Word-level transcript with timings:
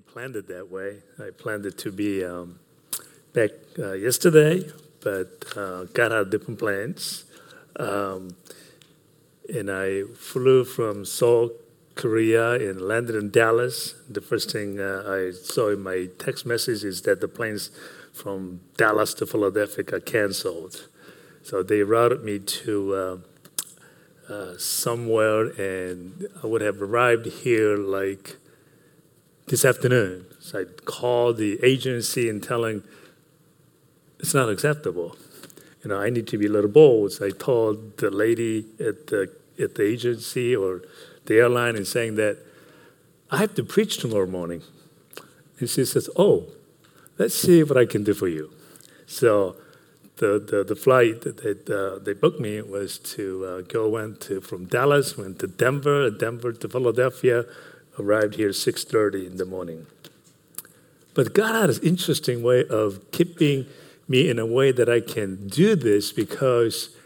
didn't 0.00 0.12
plan 0.12 0.34
it 0.34 0.48
that 0.48 0.70
way. 0.70 0.98
I 1.18 1.30
planned 1.30 1.66
it 1.66 1.76
to 1.78 1.92
be 1.92 2.24
um, 2.24 2.58
back 3.32 3.50
uh, 3.78 3.92
yesterday, 3.92 4.64
but 5.00 5.44
uh, 5.56 5.84
got 5.84 6.12
out 6.12 6.30
different 6.30 6.58
plans. 6.58 7.24
Um, 7.76 8.36
and 9.52 9.70
I 9.70 10.02
flew 10.14 10.64
from 10.64 11.04
Seoul, 11.04 11.50
Korea, 11.96 12.52
and 12.52 12.80
landed 12.80 13.16
in 13.16 13.30
Dallas. 13.30 13.94
The 14.08 14.20
first 14.20 14.52
thing 14.52 14.80
uh, 14.80 15.04
I 15.06 15.32
saw 15.32 15.70
in 15.70 15.82
my 15.82 16.08
text 16.18 16.46
message 16.46 16.84
is 16.84 17.02
that 17.02 17.20
the 17.20 17.28
planes 17.28 17.70
from 18.12 18.60
Dallas 18.76 19.14
to 19.14 19.26
Philadelphia 19.26 19.84
got 19.84 20.06
canceled. 20.06 20.88
So 21.42 21.62
they 21.62 21.82
routed 21.82 22.22
me 22.22 22.38
to 22.38 22.94
uh, 22.94 24.32
uh, 24.32 24.56
somewhere, 24.56 25.46
and 25.60 26.26
I 26.42 26.46
would 26.46 26.62
have 26.62 26.80
arrived 26.80 27.26
here 27.26 27.76
like 27.76 28.36
this 29.50 29.64
afternoon. 29.64 30.24
So 30.38 30.60
I 30.60 30.64
called 30.84 31.36
the 31.36 31.58
agency 31.62 32.30
and 32.30 32.42
telling 32.42 32.84
it's 34.20 34.32
not 34.32 34.48
acceptable. 34.48 35.16
You 35.82 35.90
know, 35.90 36.00
I 36.00 36.08
need 36.08 36.28
to 36.28 36.38
be 36.38 36.46
a 36.46 36.50
little 36.50 36.70
bold. 36.70 37.12
So 37.12 37.26
I 37.26 37.30
told 37.30 37.96
the 37.98 38.10
lady 38.10 38.64
at 38.78 39.08
the 39.08 39.30
at 39.60 39.74
the 39.74 39.82
agency 39.82 40.54
or 40.54 40.82
the 41.26 41.34
airline 41.34 41.76
and 41.76 41.86
saying 41.86 42.14
that 42.14 42.38
I 43.30 43.38
have 43.38 43.54
to 43.56 43.64
preach 43.64 43.98
tomorrow 43.98 44.26
morning. 44.26 44.62
And 45.58 45.68
she 45.68 45.84
says, 45.84 46.08
Oh, 46.16 46.46
let's 47.18 47.34
see 47.34 47.62
what 47.64 47.76
I 47.76 47.86
can 47.86 48.04
do 48.04 48.14
for 48.14 48.28
you. 48.28 48.52
So 49.06 49.56
the, 50.16 50.38
the, 50.38 50.64
the 50.64 50.76
flight 50.76 51.22
that 51.22 51.70
uh, 51.70 52.02
they 52.02 52.12
booked 52.12 52.40
me 52.40 52.62
was 52.62 52.98
to 52.98 53.44
uh, 53.44 53.60
go 53.62 53.88
went 53.88 54.20
to 54.22 54.40
from 54.40 54.66
Dallas, 54.66 55.18
went 55.18 55.38
to 55.40 55.46
Denver, 55.46 56.10
Denver 56.10 56.52
to 56.52 56.68
Philadelphia, 56.68 57.44
arrived 57.98 58.36
here 58.36 58.50
6.30 58.50 59.26
in 59.26 59.36
the 59.36 59.44
morning. 59.44 59.86
But 61.14 61.34
God 61.34 61.60
had 61.60 61.70
an 61.70 61.82
interesting 61.82 62.42
way 62.42 62.64
of 62.66 63.10
keeping 63.10 63.66
me 64.08 64.28
in 64.28 64.38
a 64.38 64.46
way 64.46 64.72
that 64.72 64.88
I 64.88 65.00
can 65.00 65.48
do 65.48 65.76
this 65.76 66.12
because 66.12 66.96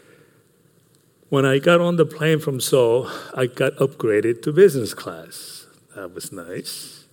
when 1.29 1.45
I 1.45 1.59
got 1.59 1.81
on 1.81 1.95
the 1.95 2.05
plane 2.05 2.39
from 2.39 2.61
Seoul, 2.61 3.09
I 3.35 3.47
got 3.47 3.73
upgraded 3.75 4.41
to 4.43 4.51
business 4.51 4.93
class. 4.93 5.65
That 5.95 6.13
was 6.13 6.31
nice. 6.31 7.05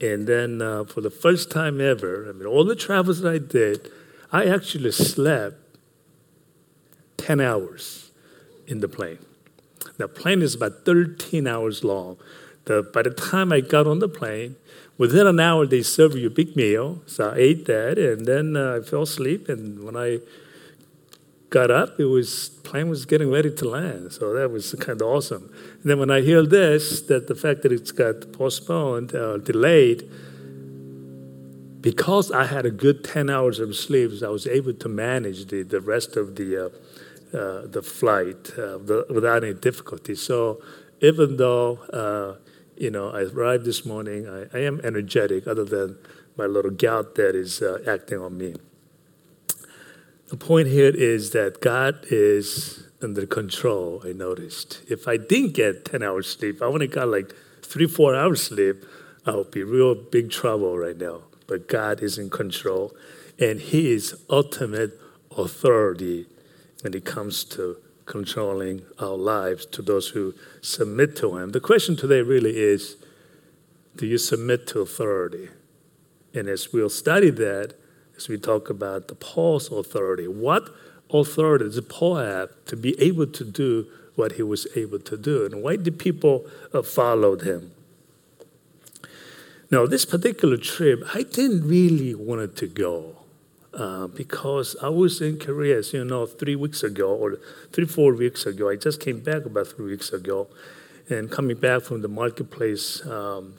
And 0.00 0.26
then 0.26 0.60
uh, 0.60 0.84
for 0.84 1.00
the 1.00 1.10
first 1.10 1.50
time 1.50 1.80
ever, 1.80 2.28
I 2.28 2.32
mean, 2.32 2.46
all 2.46 2.64
the 2.64 2.76
travels 2.76 3.20
that 3.20 3.32
I 3.32 3.38
did, 3.38 3.90
I 4.32 4.46
actually 4.46 4.92
slept 4.92 5.56
10 7.16 7.40
hours 7.40 8.10
in 8.66 8.80
the 8.80 8.88
plane. 8.88 9.18
The 9.96 10.08
plane 10.08 10.42
is 10.42 10.54
about 10.54 10.84
13 10.84 11.46
hours 11.46 11.84
long. 11.84 12.18
The, 12.66 12.82
by 12.82 13.02
the 13.02 13.10
time 13.10 13.52
I 13.52 13.60
got 13.60 13.86
on 13.86 13.98
the 13.98 14.08
plane, 14.08 14.56
within 14.96 15.26
an 15.26 15.40
hour 15.40 15.66
they 15.66 15.82
serve 15.82 16.16
you 16.16 16.28
a 16.28 16.30
big 16.30 16.56
meal. 16.56 17.02
So 17.06 17.30
I 17.30 17.36
ate 17.36 17.66
that, 17.66 17.98
and 17.98 18.26
then 18.26 18.56
uh, 18.56 18.78
I 18.78 18.80
fell 18.80 19.02
asleep. 19.02 19.48
And 19.48 19.84
when 19.84 19.96
I 19.96 20.20
got 21.50 21.70
up, 21.70 22.00
it 22.00 22.06
was 22.06 22.48
plane 22.64 22.88
was 22.88 23.06
getting 23.06 23.30
ready 23.30 23.50
to 23.54 23.68
land. 23.68 24.12
So 24.12 24.32
that 24.34 24.50
was 24.50 24.74
kind 24.80 25.00
of 25.00 25.06
awesome. 25.06 25.52
And 25.80 25.90
then 25.90 25.98
when 25.98 26.10
I 26.10 26.20
hear 26.20 26.44
this, 26.44 27.02
that 27.02 27.28
the 27.28 27.34
fact 27.34 27.62
that 27.62 27.72
it's 27.72 27.92
got 27.92 28.32
postponed, 28.32 29.14
uh, 29.14 29.38
delayed, 29.38 30.10
because 31.80 32.32
I 32.32 32.46
had 32.46 32.64
a 32.64 32.70
good 32.70 33.04
10 33.04 33.28
hours 33.28 33.60
of 33.60 33.76
sleep, 33.76 34.10
I 34.24 34.28
was 34.28 34.46
able 34.46 34.72
to 34.72 34.88
manage 34.88 35.46
the, 35.46 35.62
the 35.62 35.80
rest 35.80 36.16
of 36.16 36.34
the, 36.34 36.66
uh, 36.66 37.36
uh, 37.36 37.66
the 37.66 37.82
flight 37.82 38.50
uh, 38.58 38.78
the, 38.78 39.06
without 39.10 39.44
any 39.44 39.54
difficulty. 39.54 40.14
So 40.14 40.62
even 41.00 41.36
though, 41.36 41.76
uh, 41.92 42.43
you 42.76 42.90
know, 42.90 43.10
I 43.10 43.22
arrived 43.22 43.64
this 43.64 43.84
morning, 43.84 44.28
I, 44.28 44.56
I, 44.56 44.60
am 44.62 44.80
energetic 44.84 45.46
other 45.46 45.64
than 45.64 45.98
my 46.36 46.46
little 46.46 46.70
gout 46.70 47.14
that 47.14 47.34
is 47.34 47.62
uh, 47.62 47.78
acting 47.86 48.18
on 48.18 48.36
me. 48.36 48.54
The 50.28 50.36
point 50.36 50.68
here 50.68 50.90
is 50.94 51.30
that 51.30 51.60
God 51.60 52.06
is 52.10 52.84
under 53.02 53.26
control, 53.26 54.02
I 54.04 54.12
noticed. 54.12 54.80
If 54.88 55.06
I 55.06 55.16
didn't 55.16 55.52
get 55.52 55.84
10 55.84 56.02
hours 56.02 56.28
sleep, 56.28 56.62
I 56.62 56.66
only 56.66 56.86
got 56.86 57.08
like 57.08 57.34
three, 57.62 57.86
four 57.86 58.14
hours 58.14 58.42
sleep, 58.42 58.84
I 59.26 59.36
would 59.36 59.50
be 59.50 59.62
real 59.62 59.94
big 59.94 60.30
trouble 60.30 60.76
right 60.76 60.96
now 60.96 61.22
but 61.46 61.68
God 61.68 62.02
is 62.02 62.18
in 62.18 62.30
control, 62.30 62.94
and 63.38 63.60
He 63.60 63.92
is 63.92 64.14
ultimate 64.30 64.98
authority 65.36 66.26
when 66.82 66.94
it 66.94 67.04
comes 67.04 67.44
to 67.44 67.76
controlling 68.06 68.82
our 68.98 69.16
lives 69.16 69.66
to 69.66 69.82
those 69.82 70.08
who 70.08 70.34
submit 70.60 71.16
to 71.16 71.36
Him. 71.36 71.50
The 71.50 71.60
question 71.60 71.96
today 71.96 72.20
really 72.20 72.56
is 72.56 72.96
do 73.96 74.06
you 74.06 74.18
submit 74.18 74.66
to 74.68 74.80
authority? 74.80 75.48
And 76.34 76.48
as 76.48 76.72
we'll 76.72 76.90
study 76.90 77.30
that, 77.30 77.74
as 78.16 78.28
we 78.28 78.38
talk 78.38 78.68
about 78.68 79.08
the 79.08 79.14
Paul's 79.14 79.70
authority, 79.70 80.26
what 80.26 80.68
authority 81.12 81.70
did 81.70 81.88
Paul 81.88 82.16
have 82.16 82.50
to 82.66 82.76
be 82.76 83.00
able 83.00 83.26
to 83.28 83.44
do 83.44 83.86
what 84.16 84.32
he 84.32 84.42
was 84.42 84.66
able 84.76 84.98
to 85.00 85.16
do? 85.16 85.44
And 85.44 85.62
why 85.62 85.76
did 85.76 85.98
people 85.98 86.46
uh, 86.72 86.82
follow 86.82 87.38
him? 87.38 87.72
Now, 89.70 89.86
this 89.86 90.04
particular 90.04 90.56
trip, 90.56 91.02
I 91.14 91.22
didn't 91.22 91.66
really 91.66 92.14
want 92.14 92.56
to 92.56 92.66
go 92.66 93.23
uh, 93.76 94.06
because 94.06 94.76
I 94.82 94.88
was 94.88 95.20
in 95.20 95.38
Korea, 95.38 95.78
as 95.78 95.92
you 95.92 96.04
know, 96.04 96.26
three 96.26 96.56
weeks 96.56 96.82
ago 96.82 97.14
or 97.14 97.38
three, 97.72 97.86
four 97.86 98.14
weeks 98.14 98.46
ago. 98.46 98.70
I 98.70 98.76
just 98.76 99.00
came 99.00 99.20
back 99.20 99.44
about 99.44 99.68
three 99.68 99.86
weeks 99.86 100.12
ago. 100.12 100.48
And 101.08 101.30
coming 101.30 101.56
back 101.56 101.82
from 101.82 102.00
the 102.00 102.08
marketplace 102.08 103.04
um, 103.06 103.54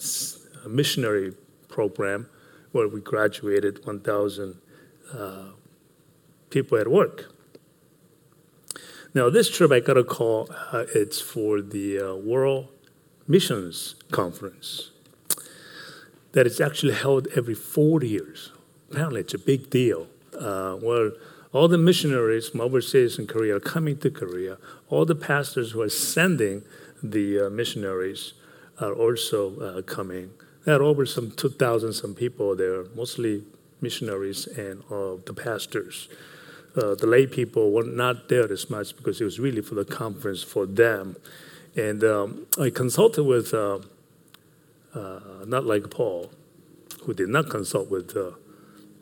missionary 0.67 1.33
program 1.67 2.27
where 2.71 2.87
we 2.87 3.01
graduated 3.01 3.85
1,000 3.85 4.59
uh, 5.13 5.43
people 6.49 6.77
at 6.77 6.87
work. 6.87 7.31
Now, 9.13 9.29
this 9.29 9.49
trip 9.49 9.71
I 9.71 9.79
got 9.79 9.97
a 9.97 10.03
call, 10.03 10.49
uh, 10.71 10.85
it's 10.93 11.21
for 11.21 11.61
the 11.61 11.99
uh, 11.99 12.15
World 12.15 12.67
Missions 13.27 13.95
Conference 14.11 14.91
that 16.33 16.45
is 16.45 16.59
actually 16.59 16.93
held 16.93 17.27
every 17.33 17.53
four 17.53 18.03
years. 18.03 18.51
Apparently, 18.95 19.19
it's 19.19 19.33
a 19.33 19.37
big 19.37 19.69
deal. 19.69 20.07
Uh, 20.39 20.77
well, 20.81 21.11
all 21.51 21.67
the 21.67 21.77
missionaries 21.77 22.47
from 22.47 22.61
overseas 22.61 23.19
in 23.19 23.27
Korea 23.27 23.57
are 23.57 23.59
coming 23.59 23.97
to 23.97 24.09
Korea. 24.09 24.57
All 24.87 25.03
the 25.03 25.15
pastors 25.15 25.71
who 25.71 25.81
are 25.81 25.89
sending 25.89 26.63
the 27.03 27.47
uh, 27.47 27.49
missionaries 27.49 28.35
are 28.79 28.93
also 28.93 29.59
uh, 29.59 29.81
coming. 29.81 30.31
There 30.63 30.79
are 30.79 30.81
over 30.81 31.05
some 31.05 31.31
2,000 31.31 31.91
some 31.91 32.15
people 32.15 32.55
there, 32.55 32.85
mostly 32.95 33.43
missionaries 33.81 34.47
and 34.47 34.81
uh, 34.89 35.17
the 35.25 35.33
pastors. 35.35 36.07
Uh, 36.77 36.95
the 36.95 37.05
lay 37.05 37.27
people 37.27 37.73
were 37.73 37.83
not 37.83 38.29
there 38.29 38.49
as 38.49 38.69
much 38.69 38.95
because 38.95 39.19
it 39.19 39.25
was 39.25 39.41
really 39.41 39.61
for 39.61 39.75
the 39.75 39.83
conference 39.83 40.41
for 40.41 40.65
them. 40.65 41.17
And 41.75 42.01
um, 42.05 42.47
I 42.57 42.69
consulted 42.69 43.25
with 43.25 43.53
uh, 43.53 43.79
uh, 44.93 45.19
not 45.45 45.65
like 45.65 45.89
Paul, 45.89 46.31
who 47.03 47.13
did 47.13 47.27
not 47.27 47.49
consult 47.49 47.89
with 47.89 48.15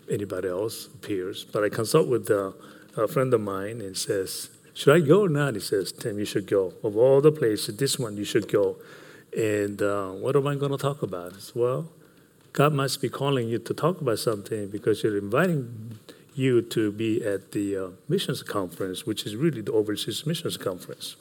anybody 0.09 0.49
else, 0.49 0.87
peers, 1.01 1.45
but 1.45 1.63
I 1.63 1.69
consult 1.69 2.07
with 2.07 2.29
uh, 2.29 2.51
a 2.95 3.07
friend 3.07 3.33
of 3.33 3.41
mine 3.41 3.81
and 3.81 3.97
says, 3.97 4.49
should 4.73 4.95
I 4.95 5.05
go 5.05 5.25
or 5.25 5.29
not? 5.29 5.53
He 5.53 5.59
says, 5.59 5.91
Tim, 5.91 6.17
you 6.17 6.25
should 6.25 6.47
go. 6.47 6.73
Of 6.83 6.97
all 6.97 7.21
the 7.21 7.31
places, 7.31 7.77
this 7.77 7.99
one 7.99 8.17
you 8.17 8.25
should 8.25 8.51
go. 8.51 8.77
And 9.37 9.81
uh, 9.81 10.09
what 10.09 10.35
am 10.35 10.47
I 10.47 10.55
going 10.55 10.71
to 10.71 10.77
talk 10.77 11.03
about? 11.03 11.39
Said, 11.39 11.55
well, 11.55 11.89
God 12.53 12.73
must 12.73 13.01
be 13.01 13.09
calling 13.09 13.47
you 13.47 13.59
to 13.59 13.73
talk 13.73 14.01
about 14.01 14.19
something 14.19 14.69
because 14.69 15.03
you're 15.03 15.17
inviting 15.17 15.99
you 16.35 16.61
to 16.61 16.91
be 16.91 17.23
at 17.23 17.51
the 17.51 17.77
uh, 17.77 17.87
missions 18.09 18.41
conference, 18.41 19.05
which 19.05 19.25
is 19.25 19.35
really 19.35 19.61
the 19.61 19.71
overseas 19.71 20.25
missions 20.25 20.57
conference. 20.57 21.15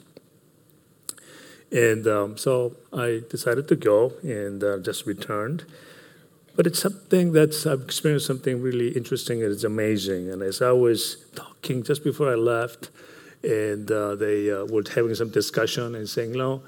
And 1.71 2.07
um, 2.07 2.37
so 2.37 2.75
I 2.91 3.21
decided 3.29 3.67
to 3.69 3.75
go 3.75 4.13
and 4.21 4.63
uh, 4.63 4.77
just 4.79 5.05
returned. 5.05 5.65
But 6.55 6.67
it's 6.67 6.79
something 6.79 7.31
that's, 7.31 7.65
I've 7.65 7.81
experienced 7.81 8.27
something 8.27 8.61
really 8.61 8.89
interesting 8.89 9.41
and 9.41 9.51
it's 9.51 9.63
amazing. 9.63 10.29
And 10.29 10.43
as 10.43 10.61
I 10.61 10.71
was 10.71 11.25
talking 11.35 11.83
just 11.83 12.03
before 12.03 12.31
I 12.31 12.35
left, 12.35 12.89
and 13.43 13.91
uh, 13.91 14.15
they 14.15 14.51
uh, 14.51 14.65
were 14.65 14.83
having 14.93 15.15
some 15.15 15.29
discussion 15.29 15.95
and 15.95 16.07
saying, 16.07 16.31
know, 16.31 16.63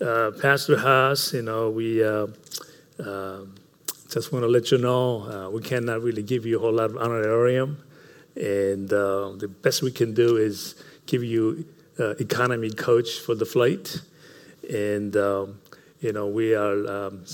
uh, 0.00 0.32
Pastor 0.42 0.78
Haas, 0.78 1.32
you 1.32 1.42
know, 1.42 1.70
we 1.70 2.04
uh, 2.04 2.26
um, 2.98 3.54
just 4.10 4.32
want 4.32 4.42
to 4.42 4.48
let 4.48 4.70
you 4.70 4.78
know 4.78 5.22
uh, 5.22 5.50
we 5.50 5.62
cannot 5.62 6.02
really 6.02 6.22
give 6.22 6.44
you 6.44 6.58
a 6.58 6.60
whole 6.60 6.72
lot 6.72 6.90
of 6.90 6.96
honorarium. 6.96 7.82
And 8.36 8.88
the 8.88 9.52
best 9.62 9.82
we 9.82 9.90
can 9.90 10.14
do 10.14 10.36
is 10.36 10.74
give 11.06 11.24
you 11.24 11.64
economy 11.98 12.70
coach 12.70 13.18
for 13.18 13.34
the 13.34 13.46
flight 13.46 14.00
and 14.68 15.16
um, 15.16 15.58
you 16.00 16.12
know 16.12 16.26
we 16.26 16.54
are 16.54 16.86
um, 16.86 17.24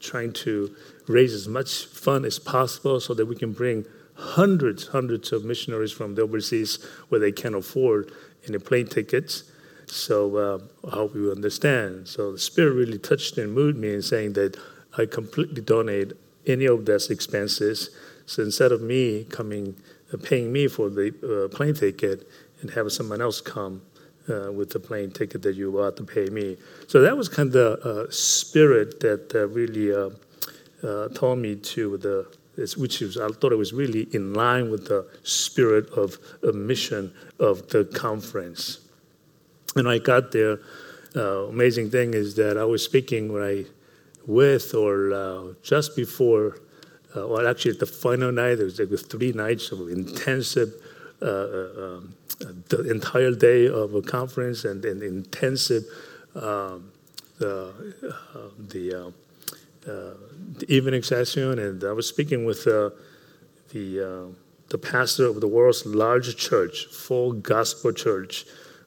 trying 0.00 0.32
to 0.32 0.74
raise 1.06 1.34
as 1.34 1.48
much 1.48 1.86
fund 1.86 2.24
as 2.24 2.38
possible 2.38 3.00
so 3.00 3.14
that 3.14 3.26
we 3.26 3.36
can 3.36 3.52
bring 3.52 3.84
hundreds, 4.14 4.88
hundreds 4.88 5.32
of 5.32 5.44
missionaries 5.44 5.92
from 5.92 6.14
the 6.14 6.22
overseas 6.22 6.78
where 7.08 7.20
they 7.20 7.32
can't 7.32 7.54
afford 7.54 8.12
any 8.46 8.58
plane 8.58 8.86
tickets. 8.86 9.44
So 9.86 10.36
uh, 10.36 10.58
I 10.86 10.90
hope 10.96 11.14
you 11.14 11.32
understand. 11.32 12.06
So 12.06 12.32
the 12.32 12.38
Spirit 12.38 12.74
really 12.74 12.98
touched 12.98 13.38
and 13.38 13.52
moved 13.52 13.78
me 13.78 13.94
in 13.94 14.02
saying 14.02 14.34
that 14.34 14.56
I 14.96 15.06
completely 15.06 15.62
donate 15.62 16.12
any 16.46 16.66
of 16.66 16.84
those 16.84 17.10
expenses. 17.10 17.90
So 18.26 18.42
instead 18.42 18.72
of 18.72 18.80
me 18.80 19.24
coming, 19.24 19.76
uh, 20.12 20.18
paying 20.18 20.52
me 20.52 20.68
for 20.68 20.90
the 20.90 21.12
uh, 21.24 21.54
plane 21.54 21.74
ticket 21.74 22.28
and 22.60 22.70
having 22.70 22.90
someone 22.90 23.20
else 23.20 23.40
come 23.40 23.82
uh, 24.28 24.52
with 24.52 24.70
the 24.70 24.80
plane 24.80 25.10
ticket 25.10 25.42
that 25.42 25.54
you 25.54 25.80
ought 25.80 25.96
to 25.96 26.04
pay 26.04 26.28
me. 26.28 26.56
So 26.86 27.00
that 27.00 27.16
was 27.16 27.28
kind 27.28 27.48
of 27.48 27.52
the 27.52 27.70
uh, 27.88 28.10
spirit 28.10 29.00
that 29.00 29.34
uh, 29.34 29.48
really 29.48 29.92
uh, 29.92 30.10
uh, 30.86 31.08
told 31.08 31.38
me 31.38 31.56
to 31.56 31.96
the, 31.98 32.26
which 32.76 33.00
was, 33.00 33.16
I 33.16 33.28
thought 33.28 33.52
it 33.52 33.56
was 33.56 33.72
really 33.72 34.08
in 34.12 34.34
line 34.34 34.70
with 34.70 34.88
the 34.88 35.06
spirit 35.22 35.88
of 35.90 36.18
a 36.42 36.52
mission 36.52 37.12
of 37.38 37.68
the 37.68 37.84
conference. 37.84 38.80
And 39.76 39.88
I 39.88 39.98
got 39.98 40.32
there. 40.32 40.58
amazing 41.14 41.90
thing 41.90 42.14
is 42.14 42.34
that 42.34 42.58
I 42.58 42.64
was 42.64 42.84
speaking 42.84 43.32
right 43.32 43.66
with 44.26 44.74
or 44.74 45.54
just 45.62 45.96
before 45.96 46.56
uh, 47.16 47.26
well, 47.26 47.46
actually, 47.48 47.72
the 47.72 47.86
final 47.86 48.30
night, 48.30 48.56
there 48.56 48.64
was 48.66 48.78
like 48.78 48.96
three 49.00 49.32
nights 49.32 49.72
of 49.72 49.88
intensive 49.88 50.72
uh, 50.74 50.76
uh, 50.76 50.89
the 51.20 52.86
entire 52.90 53.32
day 53.32 53.68
of 53.68 53.94
a 53.94 54.02
conference 54.02 54.64
and, 54.64 54.84
and 54.84 55.02
intensive 55.02 55.84
um, 56.34 56.92
the, 57.38 57.72
uh, 58.34 58.38
the, 58.68 58.94
uh, 58.94 59.08
uh, 59.90 60.14
the, 60.58 60.66
evening 60.68 61.02
session. 61.02 61.58
And 61.58 61.82
I 61.84 61.92
was 61.92 62.06
speaking 62.06 62.44
with 62.44 62.64
the, 62.64 62.92
the 63.72 64.78
pastor 64.78 65.26
of 65.26 65.40
the 65.40 65.48
world's 65.48 65.84
largest 65.86 66.38
church, 66.38 66.86
full 66.86 67.32
gospel 67.32 67.92
church 67.92 68.44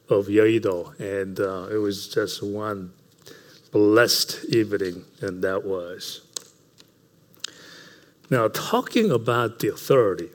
of 0.08 0.26
Yeouido. 0.26 0.98
And 1.00 1.38
it 1.70 1.78
was 1.78 2.08
just 2.08 2.42
one 2.42 2.92
blessed 3.72 4.44
evening, 4.50 5.04
and 5.20 5.42
that 5.42 5.64
was. 5.64 6.20
Now, 8.30 8.48
talking 8.48 9.10
about 9.10 9.58
the 9.58 9.68
authority, 9.68 10.30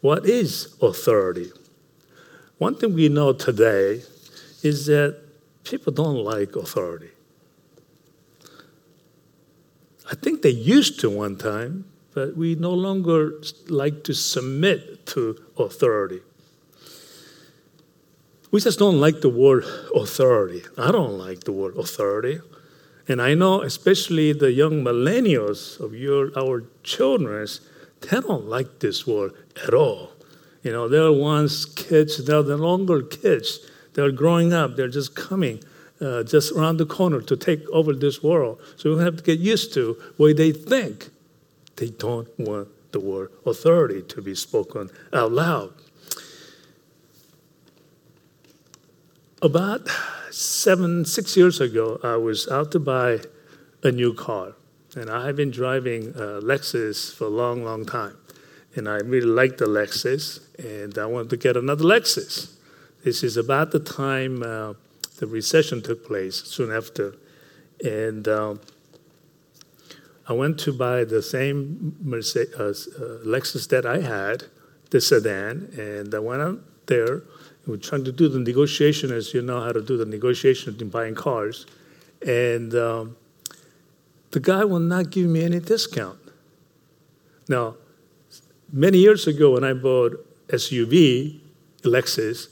what 0.00 0.26
is 0.26 0.76
authority? 0.80 1.52
One 2.58 2.74
thing 2.74 2.94
we 2.94 3.08
know 3.08 3.32
today 3.32 4.02
is 4.62 4.86
that 4.86 5.18
people 5.64 5.92
don't 5.92 6.24
like 6.24 6.56
authority. 6.56 7.10
I 10.10 10.14
think 10.14 10.42
they 10.42 10.50
used 10.50 11.00
to 11.00 11.10
one 11.10 11.36
time, 11.36 11.84
but 12.14 12.36
we 12.36 12.54
no 12.54 12.72
longer 12.72 13.34
like 13.68 14.02
to 14.04 14.14
submit 14.14 15.06
to 15.06 15.40
authority. 15.56 16.20
We 18.50 18.60
just 18.60 18.78
don't 18.78 19.00
like 19.00 19.20
the 19.20 19.28
word 19.28 19.64
authority. 19.94 20.62
I 20.76 20.90
don't 20.90 21.16
like 21.16 21.44
the 21.44 21.52
word 21.52 21.76
authority. 21.76 22.40
And 23.06 23.22
I 23.22 23.34
know, 23.34 23.62
especially 23.62 24.32
the 24.32 24.52
young 24.52 24.82
millennials 24.82 25.78
of 25.78 25.94
your, 25.94 26.36
our 26.36 26.64
children, 26.82 27.46
they 28.00 28.20
don't 28.20 28.46
like 28.46 28.80
this 28.80 29.06
word 29.06 29.32
at 29.66 29.74
all. 29.74 30.10
You 30.62 30.72
know, 30.72 30.88
they're 30.88 31.12
once 31.12 31.64
kids, 31.64 32.22
they're 32.24 32.42
the 32.42 32.56
longer 32.56 33.02
kids. 33.02 33.60
They're 33.94 34.12
growing 34.12 34.52
up, 34.52 34.76
they're 34.76 34.88
just 34.88 35.14
coming 35.14 35.62
uh, 36.00 36.22
just 36.22 36.52
around 36.52 36.78
the 36.78 36.86
corner 36.86 37.20
to 37.20 37.36
take 37.36 37.68
over 37.70 37.92
this 37.92 38.22
world. 38.22 38.60
So 38.76 38.96
we 38.96 39.02
have 39.02 39.16
to 39.16 39.22
get 39.22 39.38
used 39.38 39.74
to 39.74 39.96
the 40.16 40.22
way 40.22 40.32
they 40.32 40.52
think. 40.52 41.10
They 41.76 41.88
don't 41.90 42.28
want 42.38 42.68
the 42.92 43.00
word 43.00 43.30
authority 43.46 44.02
to 44.02 44.22
be 44.22 44.34
spoken 44.34 44.90
out 45.12 45.32
loud. 45.32 45.72
About 49.42 49.88
seven, 50.30 51.04
six 51.04 51.36
years 51.36 51.60
ago, 51.60 51.98
I 52.02 52.16
was 52.16 52.48
out 52.48 52.72
to 52.72 52.78
buy 52.78 53.20
a 53.82 53.90
new 53.90 54.12
car. 54.12 54.54
And 54.96 55.08
I 55.08 55.26
have 55.26 55.36
been 55.36 55.50
driving 55.50 56.08
a 56.08 56.40
Lexus 56.42 57.14
for 57.14 57.24
a 57.24 57.28
long, 57.28 57.64
long 57.64 57.86
time 57.86 58.16
and 58.76 58.88
I 58.88 58.98
really 58.98 59.26
liked 59.26 59.58
the 59.58 59.66
Lexus, 59.66 60.40
and 60.58 60.96
I 60.98 61.06
wanted 61.06 61.30
to 61.30 61.36
get 61.36 61.56
another 61.56 61.84
Lexus. 61.84 62.54
This 63.04 63.22
is 63.22 63.36
about 63.36 63.72
the 63.72 63.80
time 63.80 64.42
uh, 64.42 64.74
the 65.18 65.26
recession 65.26 65.82
took 65.82 66.06
place, 66.06 66.36
soon 66.36 66.70
after, 66.70 67.16
and 67.84 68.28
um, 68.28 68.60
I 70.28 70.32
went 70.32 70.58
to 70.60 70.72
buy 70.72 71.04
the 71.04 71.22
same 71.22 71.96
Mercedes, 72.02 72.54
uh, 72.54 72.64
uh, 72.64 73.24
Lexus 73.24 73.68
that 73.68 73.84
I 73.84 74.00
had, 74.00 74.44
the 74.90 75.00
sedan, 75.00 75.70
and 75.76 76.14
I 76.14 76.18
went 76.20 76.42
out 76.42 76.60
there. 76.86 77.22
We 77.66 77.72
were 77.72 77.78
trying 77.78 78.04
to 78.04 78.12
do 78.12 78.28
the 78.28 78.38
negotiation, 78.38 79.12
as 79.12 79.34
you 79.34 79.42
know 79.42 79.60
how 79.60 79.72
to 79.72 79.82
do 79.82 79.96
the 79.96 80.04
negotiation 80.04 80.76
in 80.80 80.88
buying 80.88 81.14
cars, 81.14 81.66
and 82.24 82.74
um, 82.74 83.16
the 84.30 84.40
guy 84.40 84.64
will 84.64 84.78
not 84.78 85.10
give 85.10 85.26
me 85.26 85.42
any 85.42 85.58
discount. 85.58 86.18
Now, 87.48 87.74
Many 88.72 88.98
years 88.98 89.26
ago, 89.26 89.52
when 89.52 89.64
I 89.64 89.72
bought 89.72 90.12
SUV, 90.48 91.40
Lexus, 91.82 92.48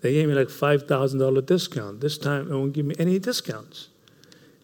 they 0.00 0.12
gave 0.12 0.28
me 0.28 0.34
like 0.34 0.48
$5,000 0.48 1.46
discount. 1.46 2.00
This 2.00 2.16
time, 2.18 2.48
they 2.48 2.54
won't 2.54 2.72
give 2.72 2.86
me 2.86 2.94
any 2.98 3.18
discounts. 3.18 3.88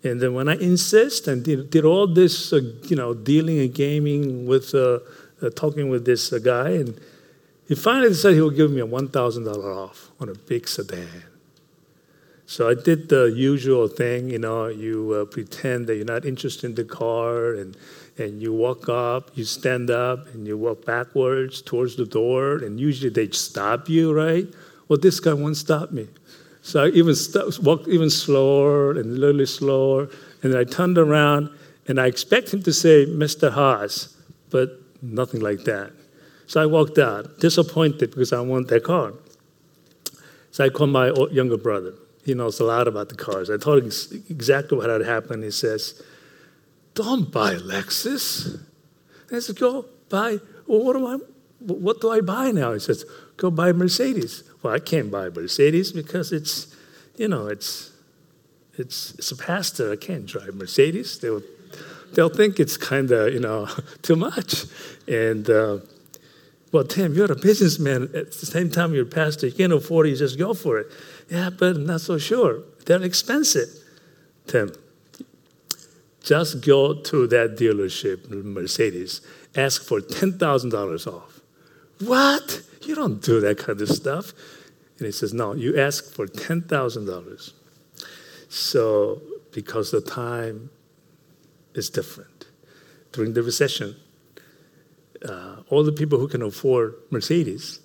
And 0.03 0.21
then 0.21 0.35
when 0.35 0.49
I 0.49 0.57
insist 0.57 1.27
and 1.29 1.43
did, 1.43 1.71
did 1.71 1.85
all 1.85 2.07
this, 2.07 2.53
uh, 2.53 2.61
you 2.85 2.97
know, 2.97 3.15
dealing 3.15 3.59
and 3.59 3.75
gaming 3.75 4.47
with, 4.47 4.75
uh, 4.75 5.01
uh, 5.43 5.51
talking 5.51 5.89
with 5.89 6.05
this 6.05 6.33
uh, 6.33 6.39
guy, 6.39 6.71
and 6.71 7.01
he 7.67 7.75
finally 7.75 8.11
decided 8.11 8.37
he 8.37 8.43
would 8.43 8.57
give 8.57 8.71
me 8.71 8.81
a 8.81 8.87
$1,000 8.87 9.65
off 9.65 10.11
on 10.21 10.29
a 10.29 10.35
big 10.35 10.69
sedan. 10.69 11.25
So 12.47 12.69
I 12.69 12.75
did 12.75 13.09
the 13.09 13.25
usual 13.25 13.89
thing, 13.89 14.29
you 14.29 14.39
know, 14.39 14.67
you 14.67 15.13
uh, 15.13 15.25
pretend 15.25 15.87
that 15.87 15.97
you're 15.97 16.05
not 16.05 16.27
interested 16.27 16.67
in 16.67 16.75
the 16.75 16.85
car 16.85 17.55
and 17.55 17.75
and 18.19 18.41
you 18.41 18.53
walk 18.53 18.89
up, 18.89 19.31
you 19.35 19.45
stand 19.45 19.91
up, 19.91 20.27
and 20.35 20.47
you 20.47 20.57
walk 20.57 20.85
backwards 20.85 21.61
towards 21.63 21.97
the 21.97 22.07
door, 22.07 22.59
and 22.59 22.79
usually 22.79 23.11
they 23.11 23.29
stop 23.31 23.89
you, 23.89 24.13
right? 24.13 24.47
Well, 24.89 24.99
this 24.99 25.19
guy 25.21 25.33
won't 25.33 25.57
stop 25.57 25.91
me. 25.91 26.09
So 26.63 26.85
I 26.85 26.89
even 26.89 27.15
st- 27.15 27.59
walked 27.61 27.89
even 27.89 28.11
slower 28.11 28.93
and 28.93 29.17
a 29.17 29.21
little 29.21 29.47
slower, 29.47 30.09
and 30.43 30.57
I 30.57 30.65
turned 30.65 30.97
around, 30.97 31.51
and 31.89 32.01
I 32.01 32.07
expect 32.07 32.55
him 32.55 32.63
to 32.63 32.73
say, 32.73 33.07
Mr. 33.07 33.51
Haas, 33.51 34.17
but 34.51 34.81
nothing 35.03 35.41
like 35.41 35.65
that. 35.65 35.93
So 36.47 36.63
I 36.63 36.67
walked 36.67 36.99
out, 36.99 37.41
disappointed 37.41 38.11
because 38.11 38.33
I 38.33 38.41
want 38.41 38.69
that 38.69 38.85
car. 38.85 39.15
So 40.53 40.65
I 40.65 40.69
called 40.69 40.91
my 40.91 41.09
younger 41.33 41.57
brother. 41.57 41.95
He 42.25 42.33
knows 42.33 42.61
a 42.61 42.65
lot 42.65 42.87
about 42.87 43.09
the 43.09 43.17
cars. 43.17 43.51
I 43.51 43.57
told 43.57 43.83
him 43.83 43.91
exactly 44.31 44.79
what 44.79 44.89
had 44.89 45.03
happened. 45.03 45.43
He 45.43 45.51
says, 45.51 46.03
don't 46.95 47.31
buy 47.31 47.55
Lexus. 47.55 48.61
I 49.33 49.41
said, 49.41 49.59
go 49.59 49.87
buy, 50.09 50.39
well, 50.67 50.85
what 50.85 50.93
do 50.95 51.07
I, 51.07 51.17
what 51.61 52.01
do 52.01 52.11
I 52.11 52.21
buy 52.21 52.51
now? 52.53 52.73
He 52.73 52.79
says, 52.79 53.05
go 53.37 53.51
buy 53.51 53.73
Mercedes. 53.73 54.45
Well, 54.63 54.73
I 54.73 54.79
can't 54.79 55.11
buy 55.11 55.29
Mercedes 55.29 55.93
because 55.93 56.33
it's, 56.33 56.75
you 57.17 57.29
know, 57.29 57.49
it's, 57.49 57.91
it's, 58.75 59.15
it's 59.15 59.31
a 59.31 59.37
pastor. 59.37 59.93
I 59.93 59.97
can't 59.97 60.27
drive 60.27 60.55
Mercedes. 60.55 61.19
They'll, 61.19 61.43
they'll 62.13 62.29
think 62.29 62.61
it's 62.61 62.77
kind 62.77 63.11
of, 63.11 63.33
you 63.33 63.41
know, 63.41 63.69
too 64.03 64.17
much. 64.17 64.65
And, 65.09 65.49
uh, 65.51 65.79
well, 66.73 66.85
Tim, 66.85 67.15
you're 67.15 67.31
a 67.31 67.37
businessman. 67.37 68.05
At 68.15 68.33
the 68.33 68.47
same 68.47 68.71
time, 68.71 68.95
you're 68.95 69.05
a 69.05 69.07
pastor. 69.07 69.47
You 69.47 69.53
can't 69.53 69.73
afford 69.73 70.07
it. 70.07 70.11
You 70.11 70.17
just 70.17 70.39
go 70.39 70.55
for 70.55 70.79
it. 70.79 70.87
Yeah, 71.31 71.51
but 71.51 71.77
I'm 71.77 71.87
not 71.87 72.01
so 72.01 72.19
sure. 72.19 72.63
They're 72.87 73.03
expensive. 73.03 73.69
Tim, 74.47 74.73
just 76.25 76.65
go 76.65 76.95
to 76.95 77.27
that 77.29 77.57
dealership, 77.57 78.29
Mercedes, 78.31 79.21
ask 79.55 79.85
for 79.85 80.01
$10,000 80.01 81.07
off. 81.07 81.41
What? 82.01 82.63
You 82.83 82.95
don't 82.95 83.23
do 83.23 83.41
that 83.41 83.59
kind 83.59 83.81
of 83.81 83.89
stuff. 83.89 84.33
And 84.99 85.07
he 85.07 85.13
says, 85.13 85.35
No, 85.35 85.55
you 85.55 85.79
ask 85.79 86.13
for 86.13 86.27
$10,000. 86.27 87.53
So, 88.49 89.23
because 89.53 89.91
the 89.91 90.01
time 90.01 90.71
is 91.75 91.91
different. 91.91 92.47
During 93.13 93.35
the 93.35 93.43
recession, 93.43 93.97
uh, 95.29 95.57
all 95.69 95.85
the 95.85 95.93
people 95.93 96.19
who 96.19 96.29
can 96.29 96.43
afford 96.43 96.95
Mercedes 97.11 97.81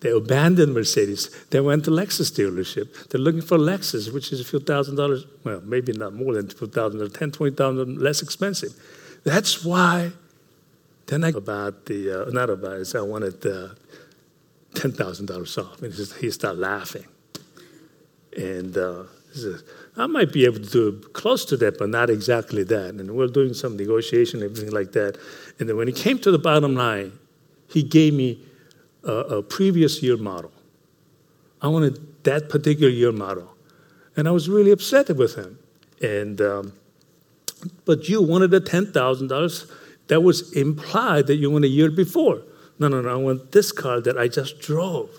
they 0.00 0.10
abandoned 0.10 0.74
Mercedes. 0.74 1.30
They 1.50 1.60
went 1.60 1.84
to 1.86 1.90
Lexus 1.90 2.30
dealership. 2.30 3.08
They're 3.08 3.20
looking 3.20 3.42
for 3.42 3.58
Lexus, 3.58 4.12
which 4.12 4.32
is 4.32 4.40
a 4.40 4.44
few 4.44 4.60
thousand 4.60 4.96
dollars, 4.96 5.24
well, 5.44 5.60
maybe 5.64 5.92
not 5.92 6.14
more 6.14 6.34
than 6.34 6.46
a 6.46 6.54
few 6.54 6.68
thousand, 6.68 7.02
or 7.02 7.08
10, 7.08 7.32
20,000 7.32 8.00
less 8.00 8.22
expensive. 8.22 8.72
That's 9.24 9.64
why 9.64 10.12
then 11.06 11.24
I 11.24 11.30
about 11.30 11.86
the, 11.86 12.26
uh, 12.26 12.30
not 12.30 12.50
about 12.50 12.80
it, 12.80 12.94
I 12.94 13.00
wanted 13.00 13.44
uh, 13.44 13.70
$10,000 14.74 15.58
off. 15.58 15.82
And 15.82 15.92
he 16.20 16.30
started 16.30 16.60
laughing. 16.60 17.06
And 18.36 18.76
uh, 18.76 19.04
he 19.32 19.40
says, 19.40 19.64
I 19.96 20.06
might 20.06 20.32
be 20.32 20.44
able 20.44 20.60
to 20.60 20.70
do 20.70 20.92
close 21.08 21.44
to 21.46 21.56
that, 21.56 21.78
but 21.78 21.88
not 21.88 22.10
exactly 22.10 22.62
that. 22.64 22.94
And 22.94 23.10
we're 23.10 23.26
doing 23.26 23.54
some 23.54 23.76
negotiation, 23.76 24.42
everything 24.42 24.70
like 24.70 24.92
that. 24.92 25.18
And 25.58 25.68
then 25.68 25.76
when 25.76 25.88
he 25.88 25.94
came 25.94 26.18
to 26.20 26.30
the 26.30 26.38
bottom 26.38 26.74
line, 26.74 27.18
he 27.68 27.82
gave 27.82 28.14
me 28.14 28.40
a, 29.08 29.38
a 29.38 29.42
previous 29.42 30.02
year 30.02 30.16
model. 30.16 30.52
I 31.60 31.68
wanted 31.68 32.24
that 32.24 32.48
particular 32.48 32.90
year 32.90 33.12
model. 33.12 33.54
And 34.16 34.28
I 34.28 34.30
was 34.32 34.48
really 34.48 34.70
upset 34.70 35.08
with 35.16 35.34
him. 35.36 35.58
And 36.02 36.40
um, 36.40 36.72
but 37.84 38.08
you 38.08 38.22
wanted 38.22 38.50
the 38.50 38.60
$10,000 38.60 39.70
that 40.08 40.20
was 40.20 40.52
implied 40.52 41.26
that 41.26 41.36
you 41.36 41.50
wanted 41.50 41.68
a 41.68 41.70
year 41.70 41.90
before. 41.90 42.42
No, 42.78 42.88
no, 42.88 43.00
no, 43.00 43.08
I 43.08 43.16
want 43.16 43.52
this 43.52 43.72
car 43.72 44.00
that 44.00 44.16
I 44.16 44.28
just 44.28 44.60
drove. 44.60 45.10